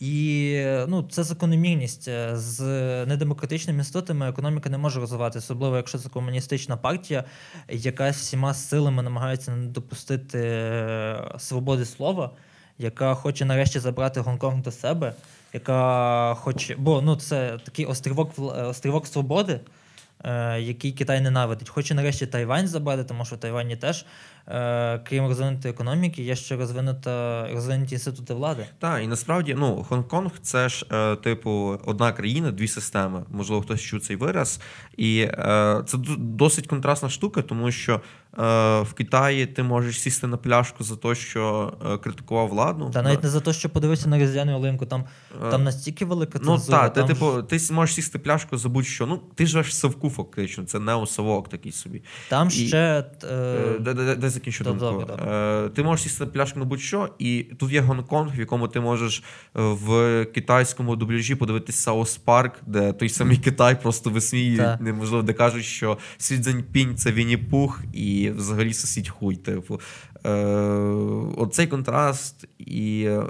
І 0.00 0.64
ну, 0.88 1.02
це 1.10 1.22
закономірність. 1.22 2.08
Е, 2.08 2.36
З 2.36 2.60
недемократичними 3.06 3.78
інститутами 3.78 4.28
економіка 4.28 4.70
не 4.70 4.78
може 4.78 5.00
розвиватися, 5.00 5.38
особливо 5.38 5.76
якщо 5.76 5.98
це 5.98 6.08
комуністична 6.08 6.76
партія, 6.76 7.24
яка 7.68 8.10
всіма 8.10 8.54
силами 8.54 9.02
намагається 9.02 9.50
не 9.50 9.66
допустити 9.66 10.38
е, 10.38 11.34
свободи 11.38 11.84
слова, 11.84 12.30
яка 12.78 13.14
хоче 13.14 13.44
нарешті 13.44 13.78
забрати 13.78 14.20
Гонконг 14.20 14.62
до 14.62 14.72
себе, 14.72 15.14
яка 15.52 16.34
хоче. 16.34 16.76
Бо 16.76 17.02
ну, 17.02 17.16
це 17.16 17.58
такий 17.64 17.86
острівок, 17.86 18.30
е, 18.38 18.42
острівок 18.42 19.06
свободи. 19.06 19.60
який 20.58 20.92
Китай 20.92 21.20
ненавидить. 21.20 21.68
Хоче 21.68 21.94
нарешті 21.94 22.26
Тайвань 22.26 22.68
забрати, 22.68 23.04
тому 23.04 23.24
що 23.24 23.36
в 23.36 23.38
Тайвані 23.38 23.76
теж, 23.76 24.06
крім 25.08 25.26
розвинутої 25.26 25.74
економіки, 25.74 26.22
є 26.22 26.36
ще 26.36 26.56
розвинута 26.56 27.48
розвинуті 27.52 27.94
інститути 27.94 28.34
влади. 28.34 28.66
Так, 28.78 29.04
і 29.04 29.06
насправді, 29.06 29.54
ну, 29.58 29.86
Гонконг 29.88 30.30
це 30.42 30.68
ж, 30.68 30.86
е, 30.92 31.16
типу, 31.16 31.80
одна 31.84 32.12
країна, 32.12 32.50
дві 32.50 32.68
системи. 32.68 33.24
Можливо, 33.30 33.62
хтось 33.62 33.80
чув 33.80 34.00
цей 34.00 34.16
вираз. 34.16 34.60
І 34.96 35.20
е, 35.20 35.82
це 35.86 35.98
досить 36.18 36.66
контрастна 36.66 37.08
штука, 37.08 37.42
тому 37.42 37.70
що 37.70 37.94
е, 37.94 38.00
в 38.82 38.92
Китаї 38.96 39.46
ти 39.46 39.62
можеш 39.62 40.00
сісти 40.00 40.26
на 40.26 40.36
пляшку 40.36 40.84
за 40.84 40.96
те, 40.96 41.14
що 41.14 41.72
е, 41.92 41.98
критикував 41.98 42.48
владу. 42.48 42.90
Та 42.94 43.02
навіть 43.02 43.22
не 43.22 43.28
за 43.28 43.40
те, 43.40 43.52
що 43.52 43.68
подивився 43.68 44.08
на 44.08 44.18
різдвяну 44.18 44.52
ялинку, 44.52 44.86
там, 44.86 45.04
Е, 45.46 45.50
там 45.50 45.64
настільки 45.64 46.04
велика 46.04 46.38
Ну 46.42 46.58
так, 46.58 46.92
ти, 46.92 47.00
там 47.00 47.08
типу, 47.08 47.42
ти 47.42 47.58
можеш 47.72 47.94
сісти 47.94 48.18
пляшку 48.18 48.56
за 48.56 48.68
будь-що. 48.68 49.06
Ну, 49.06 49.20
ти 49.34 49.46
живеш 49.46 49.68
в 49.68 49.72
совку, 49.72 50.10
фактично, 50.10 50.64
це 50.64 50.78
неосовок 50.78 51.48
такий 51.48 51.72
собі. 51.72 52.02
Там 52.28 52.48
і- 52.48 52.50
ще. 52.50 53.04
Е, 53.24 53.28
Е, 53.28 54.16
закінчу 54.38 54.64
Добре, 54.64 54.80
думку. 54.80 55.00
добре. 55.06 55.24
Е, 55.32 55.68
Ти 55.68 55.82
можеш 55.82 56.02
сісти 56.02 56.24
на 56.24 56.30
пляшку 56.30 56.58
на 56.58 56.64
будь-що, 56.64 57.08
і 57.18 57.42
тут 57.58 57.72
є 57.72 57.80
Гонконг, 57.80 58.36
в 58.36 58.40
якому 58.40 58.68
ти 58.68 58.80
можеш 58.80 59.18
е, 59.18 59.22
в 59.54 60.24
китайському 60.34 60.96
дубляжі 60.96 61.34
подивитися 61.34 61.78
Саус 61.78 62.16
Парк, 62.16 62.54
де 62.66 62.92
той 62.92 63.08
самий 63.08 63.36
Китай 63.36 63.82
просто 63.82 64.10
висміюють, 64.10 64.80
неможливо, 64.80 65.22
де 65.22 65.32
кажуть, 65.32 65.64
що 65.64 65.98
Сідзень 66.18 66.64
Пінь– 66.72 66.96
це 66.96 67.12
Вінні-Пух, 67.12 67.80
і 67.92 68.30
взагалі 68.30 68.72
сусідь 68.72 69.08
хуй. 69.08 69.36
Типу. 69.36 69.80
Е, 70.26 70.30
Оцей 71.36 71.66
контраст, 71.66 72.48
і 72.58 73.04
е, 73.04 73.22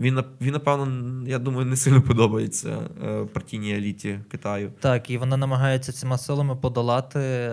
він, 0.00 0.24
він, 0.40 0.52
напевно, 0.52 1.22
я 1.26 1.38
думаю, 1.38 1.66
не 1.66 1.76
сильно 1.76 2.02
подобається 2.02 2.78
е, 3.04 3.24
партійній 3.24 3.74
еліті 3.74 4.20
Китаю. 4.30 4.72
Так, 4.80 5.10
і 5.10 5.18
вона 5.18 5.36
намагається 5.36 5.92
цими 5.92 6.18
силами 6.18 6.56
подолати 6.56 7.50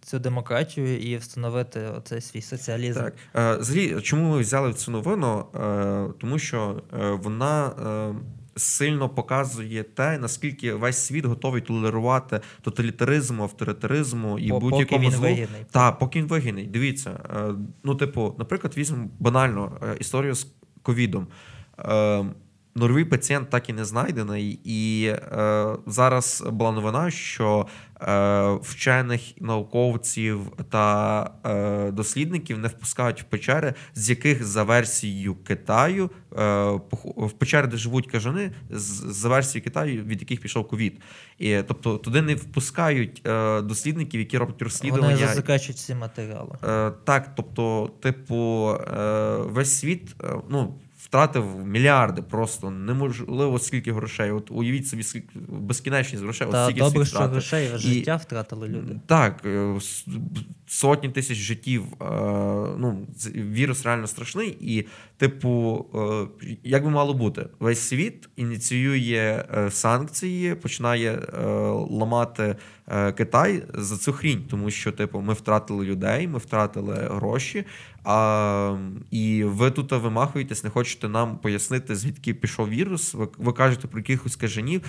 цю 0.00 0.18
демократію 0.18 0.98
і 0.98 1.16
встановити 1.16 1.80
оцей 1.80 2.20
свій 2.20 2.42
соціалізм. 2.42 3.00
Так. 3.00 3.60
Е, 3.76 4.00
чому 4.00 4.30
ми 4.30 4.38
взяли 4.38 4.72
цю 4.72 4.90
новину? 4.90 5.44
Е, 5.54 6.06
Тому 6.20 6.38
що 6.38 6.82
е, 7.00 7.10
вона 7.10 7.66
е, 7.66 8.14
сильно 8.56 9.08
показує 9.08 9.82
те, 9.82 10.18
наскільки 10.18 10.74
весь 10.74 10.98
світ 11.06 11.24
готовий 11.24 11.60
толерувати 11.62 12.40
тоталітаризму, 12.62 13.42
авторитаризму 13.42 14.38
і 14.38 14.48
По- 14.48 14.60
будь-якому 14.60 14.84
поки 14.86 14.98
він 14.98 15.10
злу. 15.10 15.22
вигідний. 15.22 15.66
Та 15.70 15.92
поки 15.92 16.18
він 16.18 16.26
вигідний. 16.28 16.66
Дивіться, 16.66 17.10
е, 17.36 17.54
ну, 17.84 17.94
типу, 17.94 18.34
наприклад, 18.38 18.76
візьмемо 18.76 19.08
банально 19.18 19.78
е, 19.82 19.96
історію 20.00 20.34
з 20.34 20.46
ковідом. 20.82 21.26
Е, 21.78 22.24
Нульовий 22.76 23.04
пацієнт 23.04 23.50
так 23.50 23.68
і 23.68 23.72
не 23.72 23.84
знайдений, 23.84 24.60
і 24.64 25.06
е, 25.06 25.66
зараз 25.86 26.44
була 26.52 26.72
новина, 26.72 27.10
що 27.10 27.66
вчених 28.62 29.20
науковців 29.40 30.40
та 30.70 31.30
е, 31.46 31.90
дослідників 31.90 32.58
не 32.58 32.68
впускають 32.68 33.20
в 33.20 33.24
печери, 33.24 33.74
з 33.94 34.10
яких 34.10 34.44
за 34.44 34.62
версією 34.62 35.34
Китаю 35.34 36.10
е, 36.32 36.36
в 37.16 37.32
печери, 37.38 37.66
де 37.66 37.76
живуть 37.76 38.10
кажани, 38.10 38.52
за 38.70 39.28
версією 39.28 39.64
Китаю, 39.64 40.02
від 40.04 40.20
яких 40.20 40.40
пішов 40.40 40.68
ковід. 40.68 41.00
І 41.38 41.62
тобто 41.68 41.98
туди 41.98 42.22
не 42.22 42.34
впускають 42.34 43.22
е, 43.26 43.60
дослідників, 43.62 44.20
які 44.20 44.38
роблять 44.38 44.60
Вони 44.60 44.64
розслідування. 44.64 45.16
засекачують 45.16 45.78
ці 45.78 45.94
матеріали. 45.94 46.58
Е, 46.64 46.92
так, 47.04 47.34
тобто, 47.36 47.90
типу, 48.00 48.70
е, 48.98 49.36
весь 49.36 49.78
світ 49.78 50.16
е, 50.24 50.34
ну, 50.48 50.74
втратив 51.14 51.66
мільярди 51.66 52.22
просто 52.22 52.70
неможливо 52.70 53.58
скільки 53.58 53.92
грошей. 53.92 54.30
От 54.30 54.50
уявіть 54.50 54.88
собі, 54.88 55.02
скільки 55.02 55.38
безкінечність 55.48 56.24
грошей. 56.24 56.46
Та 56.50 56.64
от 56.66 56.70
стільки 56.70 56.80
добре, 56.80 57.06
що 57.06 57.18
грошей 57.18 57.70
І- 57.74 57.78
життя 57.78 58.16
втратили 58.16 58.68
люди. 58.68 59.00
Так, 59.06 59.42
е, 59.46 59.74
сотні 60.66 61.08
тисяч 61.08 61.38
життів. 61.38 61.84
е, 62.02 62.04
Ну, 62.78 63.06
вірус 63.34 63.84
реально 63.84 64.06
страшний. 64.06 64.56
І, 64.60 64.86
типу, 65.16 65.84
е, 66.42 66.48
як 66.64 66.84
би 66.84 66.90
мало 66.90 67.14
бути, 67.14 67.46
весь 67.60 67.80
світ 67.80 68.28
ініціює 68.36 69.44
санкції, 69.70 70.54
починає 70.54 71.18
ламати 71.90 72.56
Китай 73.16 73.62
за 73.74 73.96
цю 73.96 74.12
хрінь, 74.12 74.44
тому 74.50 74.70
що, 74.70 74.92
типу, 74.92 75.20
ми 75.20 75.32
втратили 75.32 75.84
людей, 75.84 76.28
ми 76.28 76.38
втратили 76.38 76.94
гроші. 76.94 77.64
А, 78.04 78.76
і 79.10 79.44
ви 79.44 79.70
тут 79.70 79.92
вимахуєтесь, 79.92 80.64
не 80.64 80.70
хочете 80.70 81.08
нам 81.08 81.38
пояснити, 81.38 81.96
звідки 81.96 82.34
пішов 82.34 82.68
вірус. 82.68 83.14
Ви, 83.14 83.28
ви 83.38 83.52
кажете 83.52 83.88
про 83.88 83.98
якихось 84.00 84.36
кажанів, 84.36 84.82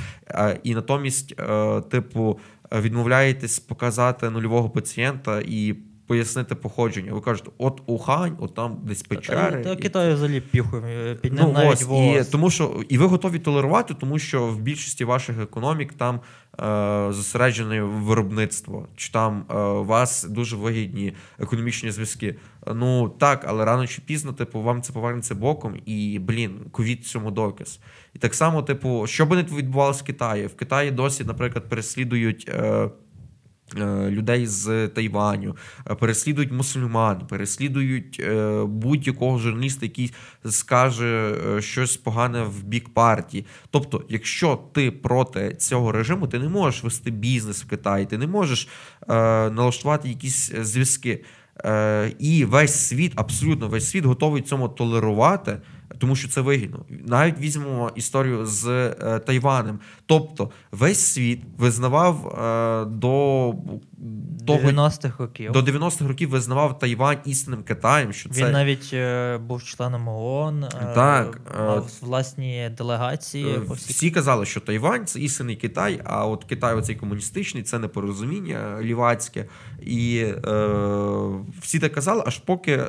і 0.64 0.76
натомість, 0.76 1.40
е, 1.40 1.82
типу, 1.82 2.40
відмовляєтесь 2.72 3.60
показати 3.60 4.30
нульового 4.30 4.70
пацієнта 4.70 5.42
і 5.46 5.76
пояснити 6.08 6.56
походження. 6.56 7.14
Ви 7.14 7.22
кажете, 7.22 7.50
от 7.58 7.82
Ухань, 7.86 8.38
от 8.40 8.56
там 8.56 8.78
десь 8.84 9.04
печери. 9.04 9.64
Та, 9.64 9.72
і- 9.72 9.76
Китаю 9.76 10.16
взагалі 10.16 10.42
піху 10.42 10.84
підняв 11.22 11.48
Ну, 11.48 11.54
навіть 11.54 11.86
ось, 11.90 12.28
і, 12.28 12.32
тому 12.32 12.50
що 12.50 12.84
і 12.90 12.98
ви 12.98 13.06
готові 13.06 13.40
толерувати, 13.40 13.94
тому 13.94 14.20
що 14.20 14.48
в 14.48 14.60
більшості 14.60 15.06
ваших 15.06 15.40
економік 15.40 15.94
там 15.94 16.16
е, 16.16 17.14
зосереджене 17.14 17.82
виробництво, 17.84 18.88
чи 18.96 19.12
там 19.12 19.46
е, 19.50 19.58
у 19.58 19.86
вас 19.86 20.24
дуже 20.24 20.56
вигідні 20.56 21.14
економічні 21.40 21.92
зв'язки. 21.92 22.36
Ну 22.74 23.10
так, 23.10 23.46
але 23.48 23.66
рано 23.66 23.88
чи 23.88 24.02
пізно, 24.02 24.34
типу, 24.34 24.62
вам 24.62 24.82
це 24.82 24.94
повернеться 24.94 25.36
боком, 25.36 25.76
і 25.86 26.20
блін, 26.20 26.60
ковід 26.72 27.06
цьому 27.06 27.32
доказ. 27.32 27.80
І 28.14 28.20
так 28.20 28.34
само, 28.34 28.62
типу, 28.64 29.08
що 29.08 29.26
би 29.26 29.36
не 29.36 29.44
відбувалося 29.44 30.04
в 30.04 30.06
Китаї? 30.06 30.48
В 30.48 30.56
Китаї 30.56 30.92
досі, 30.92 31.24
наприклад, 31.24 31.70
переслідують. 31.70 32.50
Е, 32.50 32.62
е, 32.64 32.90
Людей 34.10 34.48
з 34.48 34.88
Тайваню, 34.88 35.56
е, 35.90 35.96
переслідують 35.96 36.52
мусульман, 36.52 37.28
переслідують 37.28 38.20
е, 38.20 38.64
будь-якого 38.64 39.38
журналіста, 39.38 39.86
який 39.86 40.14
скаже 40.46 41.36
е, 41.58 41.62
щось 41.62 41.98
погане 41.98 42.44
в 42.44 42.64
бік 42.64 42.94
партії. 42.94 43.46
Тобто, 43.70 44.04
якщо 44.10 44.64
ти 44.74 44.92
проти 44.92 45.56
цього 45.56 45.92
режиму, 45.92 46.28
ти 46.28 46.40
не 46.40 46.50
можеш 46.50 46.84
вести 46.84 47.12
бізнес 47.12 47.64
в 47.64 47.68
Китаї, 47.68 48.06
ти 48.06 48.18
не 48.18 48.28
можеш 48.28 48.68
е, 48.68 49.14
налаштувати 49.50 50.10
якісь 50.10 50.52
е, 50.54 50.66
зв'язки. 50.66 51.24
Е, 51.66 52.12
і 52.20 52.46
весь 52.46 52.76
світ, 52.76 53.14
абсолютно 53.16 53.68
весь 53.68 53.90
світ 53.90 54.06
готовий 54.06 54.42
цьому 54.42 54.70
толерувати, 54.70 55.62
тому 55.98 56.16
що 56.16 56.28
це 56.28 56.42
вигідно. 56.42 56.80
Навіть 56.90 57.40
візьмемо 57.40 57.92
історію 57.96 58.46
з 58.46 58.68
е, 58.68 59.20
Тайванем. 59.20 59.80
Тобто, 60.06 60.52
весь 60.72 61.00
світ 61.00 61.42
визнавав 61.58 62.28
е, 62.28 62.86
до 62.86 63.54
того 64.48 64.60
90-х 64.60 65.20
років. 65.20 65.52
до 65.52 65.60
90-х 65.60 66.08
років 66.08 66.30
визнавав 66.30 66.80
Тайвань 66.80 67.18
істинним 67.26 67.64
Китаєм. 67.64 68.14
Що 68.14 68.30
Він 68.30 68.36
це 68.36 68.52
навіть 68.52 68.90
е, 68.94 69.38
був 69.38 69.64
членом 69.64 70.08
ООН, 70.08 70.64
е, 70.64 70.92
Так, 70.96 71.42
е, 71.60 71.64
мав 71.64 71.90
власні 72.02 72.72
делегації. 72.78 73.56
Е, 73.56 73.60
по 73.60 73.74
Всі 73.74 74.12
казали, 74.12 74.46
що 74.46 74.60
Тайвань 74.60 75.06
це 75.06 75.20
істинний 75.20 75.56
Китай, 75.56 76.02
а 76.04 76.26
от 76.26 76.44
Китай, 76.44 76.76
оцей 76.76 76.96
комуністичний, 76.96 77.64
це 77.64 77.80
непорозуміння 77.80 78.80
лівацьке. 78.82 79.46
І 79.82 80.18
е, 80.48 80.70
всі 81.62 81.80
так 81.80 81.94
казали, 81.94 82.24
аж 82.28 82.38
поки 82.38 82.72
е, 82.72 82.88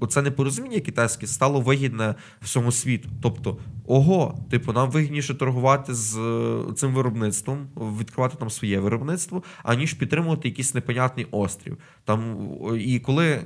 оце 0.00 0.22
непорозуміння 0.22 0.80
китайське 0.80 1.26
стало 1.26 1.60
вигідне 1.60 2.14
всьому 2.42 2.72
світу. 2.72 3.08
Тобто, 3.22 3.58
ого, 3.86 4.38
типу, 4.50 4.72
нам 4.72 4.90
вигідніше 4.90 5.34
торгувати 5.34 5.94
з 5.94 6.18
е, 6.18 6.72
цим 6.76 6.94
виробництвом, 6.94 7.68
відкривати 7.76 8.36
там 8.36 8.50
своє 8.50 8.80
виробництво, 8.80 9.42
аніж 9.62 9.94
підтримувати 9.94 10.48
якийсь 10.48 10.74
непонятний 10.74 11.26
острів. 11.30 11.78
Там 12.04 12.50
і 12.78 12.98
коли 12.98 13.40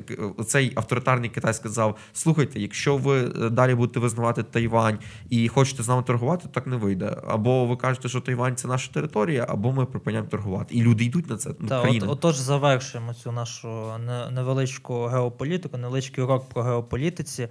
цей 0.46 0.72
авторитарний 0.74 1.30
Китай 1.30 1.54
сказав: 1.54 1.96
слухайте, 2.12 2.60
якщо 2.60 2.96
ви 2.96 3.24
е, 3.24 3.50
далі 3.50 3.74
будете 3.74 4.00
визнавати 4.00 4.42
Тайвань 4.42 4.98
і 5.30 5.48
хочете 5.48 5.82
з 5.82 5.88
нами 5.88 6.02
торгувати, 6.02 6.48
так 6.52 6.66
не 6.66 6.76
вийде. 6.76 7.16
Або 7.28 7.66
ви 7.66 7.76
кажете, 7.76 8.08
що 8.08 8.20
Тайвань 8.20 8.56
це 8.56 8.68
наша 8.68 8.92
територія, 8.92 9.46
або 9.48 9.72
ми 9.72 9.84
припиняємо 9.84 10.28
торгувати. 10.28 10.74
І 10.74 10.82
люди 10.82 11.04
йдуть 11.04 11.30
на 11.30 11.36
це. 11.36 11.50
Ну, 11.58 11.68
Та, 11.68 11.80
от, 11.82 12.02
отож, 12.02 12.36
завершуємо 12.36 13.14
цю 13.14 13.32
нашу 13.32 13.92
невеличку 14.30 15.04
геополітику, 15.04 15.78
невеличкий 15.78 16.24
урок 16.24 16.43
про 16.44 16.62
геополітиці. 16.62 17.48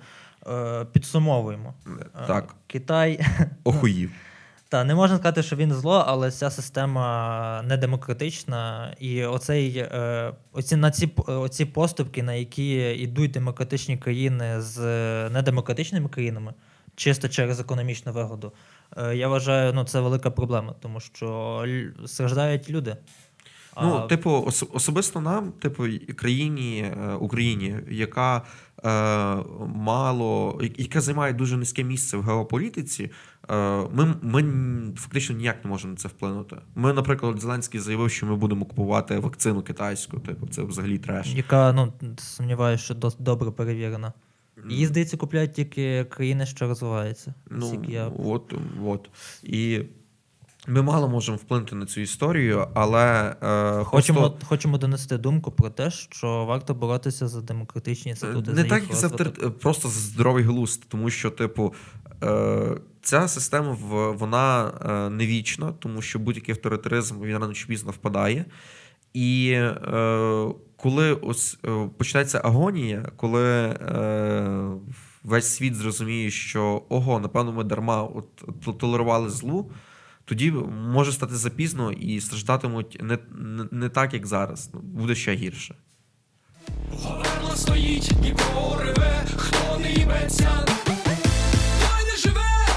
Е, 0.48 0.86
підсумовуємо. 0.92 1.74
Е, 1.88 2.06
Так. 2.28 2.56
Китай. 2.68 3.20
Охуїв. 3.64 4.12
Та 4.70 4.84
не 4.84 4.96
можна 4.96 5.18
сказати, 5.18 5.44
що 5.44 5.56
він 5.56 5.74
зло, 5.74 6.04
але 6.08 6.32
ця 6.32 6.50
система 6.50 7.62
недемократична. 7.66 8.94
І 9.00 9.24
оцей, 9.26 9.78
е, 9.78 10.34
оці, 10.54 10.76
на 10.76 10.92
ці, 10.92 11.10
оці 11.28 11.66
поступки, 11.66 12.24
на 12.24 12.34
які 12.34 12.76
йдуть 12.92 13.32
демократичні 13.32 13.98
країни 13.98 14.62
з 14.62 14.80
недемократичними 15.30 16.10
країнами, 16.10 16.54
чисто 16.96 17.30
через 17.30 17.60
економічну 17.60 18.12
вигоду, 18.14 18.52
я 19.14 19.28
вважаю, 19.28 19.74
ну, 19.74 19.84
це 19.84 20.00
велика 20.00 20.32
проблема, 20.32 20.74
тому 20.80 21.00
що 21.00 21.66
страждають 22.06 22.70
люди. 22.70 22.96
Ну, 23.82 23.96
А- 23.96 24.08
типу, 24.08 24.32
ос- 24.32 24.66
особисто 24.74 25.22
нам, 25.22 25.52
типу, 25.52 25.84
країні 26.16 26.92
Україні, 27.20 27.76
яка 27.90 28.42
мало, 29.76 30.60
яка 30.78 31.02
займає 31.02 31.34
дуже 31.34 31.58
низьке 31.58 31.84
місце 31.84 32.18
в 32.18 32.24
геополітиці, 32.24 33.12
е, 33.50 33.56
ми, 33.94 34.16
ми 34.22 34.44
фактично 34.96 35.36
ніяк 35.36 35.64
не 35.64 35.70
можемо 35.70 35.92
на 35.92 35.98
це 35.98 36.08
вплинути. 36.08 36.56
Ми, 36.76 36.94
наприклад, 36.94 37.40
Зеленський 37.40 37.80
заявив, 37.80 38.12
що 38.12 38.26
ми 38.26 38.36
будемо 38.36 38.66
купувати 38.66 39.20
вакцину 39.20 39.62
китайську. 39.62 40.20
Типу, 40.20 40.48
це 40.48 40.62
взагалі 40.62 40.98
треш. 40.98 41.34
яка, 41.34 41.74
ну, 41.74 41.94
сумніваюся, 42.18 42.84
що 42.84 42.94
досить 42.94 43.22
добре 43.22 43.52
перевірена. 43.52 44.14
Її, 44.70 44.86
здається, 44.86 45.18
купляють 45.18 45.54
тільки 45.54 46.04
країни, 46.04 46.46
що 46.46 46.68
розвиваються. 46.68 47.34
Ну, 47.50 47.84
я... 47.88 48.08
от, 48.08 48.54
от. 48.86 49.10
І 49.44 49.82
ми 50.68 50.82
мало 50.82 51.10
можемо 51.10 51.38
вплинути 51.38 51.76
на 51.76 51.86
цю 51.86 52.02
історію, 52.02 52.68
але 52.74 53.36
е, 53.44 53.84
Хочемо, 53.84 54.20
просто- 54.20 54.46
хочемо 54.46 54.78
донести 54.78 55.18
думку 55.18 55.52
про 55.52 55.70
те, 55.70 55.92
що 55.92 56.46
варто 56.46 56.74
боротися 56.74 57.28
за 57.28 57.42
демократичні 57.42 58.10
інститути. 58.10 58.52
Не 58.52 58.62
за 58.62 58.68
так 58.68 58.84
і 58.92 58.94
за 58.94 59.10
просто 59.50 59.88
за 59.88 60.00
здоровий 60.00 60.44
глузд, 60.44 60.84
тому 60.88 61.10
що, 61.10 61.30
типу, 61.30 61.74
е, 62.24 62.78
ця 63.02 63.28
система 63.28 63.78
вона 64.18 64.72
е, 64.86 65.10
не 65.10 65.28
вічна, 65.28 65.74
тому 65.80 66.02
що 66.02 66.20
будь-який 66.20 66.56
авторитаризм 66.56 67.22
він 67.22 67.38
рано 67.38 67.54
чи 67.54 67.68
пізно 67.68 67.92
впадає. 67.92 68.46
І 69.14 69.52
е, 69.54 70.48
коли 70.78 71.14
ось 71.14 71.58
е, 71.66 71.90
почнеться 71.98 72.42
агонія, 72.44 73.12
коли 73.16 73.44
е, 73.44 74.70
весь 75.24 75.48
світ 75.56 75.76
зрозуміє, 75.76 76.32
що 76.32 76.84
ого, 76.90 77.20
напевно, 77.20 77.52
ми 77.52 77.64
дарма 77.64 78.04
от, 78.04 78.26
толерували 78.78 79.30
злу. 79.30 79.72
Тоді 80.26 80.52
може 80.92 81.12
стати 81.12 81.36
запізно 81.36 81.92
і 81.92 82.22
страждатимуть 82.22 82.98
не, 83.02 83.18
не, 83.32 83.66
не 83.72 83.90
так, 83.90 84.14
як 84.14 84.28
зараз. 84.28 84.70
Ну, 84.74 84.80
Буде 84.80 85.16
ще 85.16 85.36
гірше. 85.36 85.76
Говерла 86.92 87.56
стоїть, 87.56 88.12
Дніпро 88.20 88.78
реве, 88.80 89.24
хто 89.38 89.80
не 89.80 89.92
їбеться, 89.92 90.50
живе, 92.18 92.68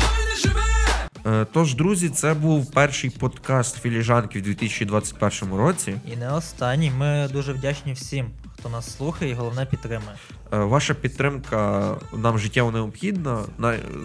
той 0.00 0.26
не 0.34 0.36
живе. 0.40 1.40
Е, 1.42 1.46
Тож, 1.52 1.74
друзі, 1.74 2.08
це 2.08 2.34
був 2.34 2.70
перший 2.70 3.10
подкаст 3.10 3.80
філіжанки 3.82 4.38
в 4.38 4.42
2021 4.42 5.54
році. 5.54 5.94
І 6.12 6.16
не 6.16 6.32
останній. 6.32 6.90
Ми 6.90 7.28
дуже 7.32 7.52
вдячні 7.52 7.92
всім, 7.92 8.30
хто 8.64 8.70
нас 8.70 8.96
слухає, 8.96 9.30
і 9.30 9.34
головне 9.34 9.66
підтримує. 9.66 10.16
Е, 10.52 10.58
Ваша 10.58 10.94
підтримка 10.94 11.94
нам 12.16 12.38
життєво 12.38 12.70
необхідна. 12.70 13.44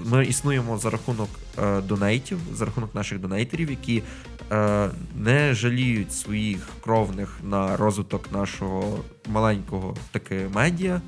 Ми 0.05 0.25
існуємо 0.25 0.77
за 0.77 0.89
рахунок 0.89 1.29
е, 1.59 1.81
донейтів, 1.81 2.39
за 2.53 2.65
рахунок 2.65 2.95
наших 2.95 3.19
донейтерів, 3.19 3.69
які 3.69 4.03
е, 4.51 4.89
не 5.15 5.53
жаліють 5.53 6.13
своїх 6.13 6.67
кровних 6.81 7.39
на 7.43 7.77
розвиток 7.77 8.31
нашого 8.31 8.99
маленького 9.27 9.95
таки 10.11 10.49
медіа. 10.53 11.01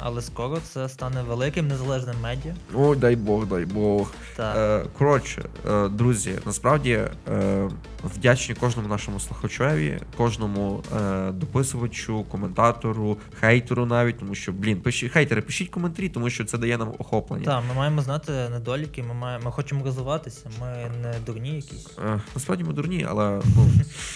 Але 0.00 0.22
скоро 0.22 0.58
це 0.72 0.88
стане 0.88 1.22
великим 1.22 1.68
незалежним 1.68 2.16
медіа. 2.22 2.54
Ой, 2.74 2.96
дай 2.96 3.16
Бог, 3.16 3.46
дай 3.46 3.64
Бог. 3.64 4.12
Так. 4.36 4.56
Е, 4.56 4.88
коротше, 4.98 5.44
е, 5.70 5.88
друзі, 5.88 6.38
насправді 6.46 7.00
е, 7.28 7.68
вдячні 8.04 8.54
кожному 8.54 8.88
нашому 8.88 9.20
слухачеві, 9.20 10.00
кожному 10.16 10.82
е, 10.96 11.30
дописувачу, 11.32 12.24
коментатору, 12.24 13.16
хейтеру 13.40 13.86
навіть, 13.86 14.18
тому 14.18 14.34
що, 14.34 14.52
блін, 14.52 14.80
пиші, 14.80 15.08
хейтери, 15.08 15.42
пишіть 15.42 15.68
коментарі, 15.68 16.08
тому 16.08 16.30
що 16.30 16.44
це 16.44 16.58
дає 16.58 16.78
нам 16.78 16.92
охоплення. 16.98 17.44
Так, 17.44 17.62
ми 17.68 17.74
маємо 17.74 18.02
знати 18.02 18.32
недоліки, 18.32 19.02
ми, 19.02 19.14
маємо, 19.14 19.44
ми 19.44 19.50
хочемо 19.50 19.84
розвиватися, 19.84 20.50
ми 20.60 20.90
не 21.02 21.14
дурні 21.26 21.56
якісь. 21.56 21.88
Е, 22.06 22.20
насправді 22.34 22.64
ми 22.64 22.72
дурні, 22.72 23.06
але 23.08 23.40
ну, 23.56 23.70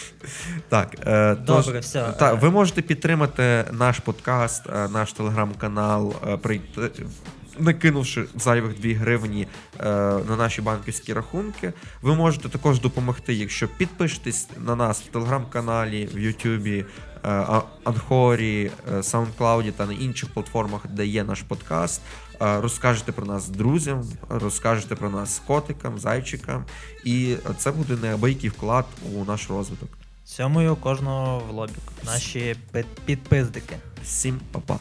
так. 0.68 0.97
Е, 1.07 1.37
тож, 1.47 1.64
Добре, 1.64 1.81
все. 1.81 2.12
Та, 2.18 2.33
ви 2.33 2.51
можете 2.51 2.83
підтримати 2.83 3.64
наш 3.73 3.99
подкаст, 3.99 4.66
е, 4.66 4.88
наш 4.88 5.12
телеграм-канал, 5.12 5.74
е, 5.83 6.37
прийти. 6.37 6.91
Накинувши 7.59 8.25
зайвих 8.37 8.81
2 8.81 8.95
гривні 8.95 9.47
е, 9.81 9.85
на 10.29 10.37
наші 10.37 10.63
банківські 10.63 11.13
рахунки, 11.13 11.73
ви 12.03 12.15
можете 12.15 12.49
також 12.49 12.81
допомогти, 12.81 13.35
якщо 13.35 13.69
підпишетесь 13.69 14.49
на 14.67 14.77
нас 14.77 15.01
в 15.03 15.07
телеграм-каналі, 15.07 16.09
в 16.15 16.19
Ютубі, 16.19 16.85
е, 17.25 17.45
Анхорі, 17.85 18.71
е, 18.93 18.97
SoundCloud 18.97 19.73
та 19.73 19.87
на 19.87 19.93
інших 19.93 20.29
платформах, 20.31 20.81
де 20.87 21.07
є 21.07 21.25
наш 21.25 21.43
подкаст. 21.43 22.01
Е, 22.43 22.61
Розкажете 22.61 23.13
про 23.13 23.27
нас 23.27 23.49
друзям, 23.49 24.03
розкажете 24.29 24.95
про 24.95 25.11
нас 25.11 25.43
котикам, 25.47 25.99
зайчикам, 25.99 26.65
і 27.05 27.37
це 27.59 27.71
буде 27.73 27.97
неабиякий 28.03 28.51
вклад 28.51 28.85
у 29.15 29.25
наш 29.25 29.51
розвиток. 29.51 29.89
Сьомою 30.25 30.77
кожного 30.77 31.39
в 31.39 31.51
лобік. 31.51 31.75
Наші 32.05 32.57
пи- 32.73 32.85
підпиздики. 33.05 33.77
Всім 34.03 34.41
па-па. 34.53 34.79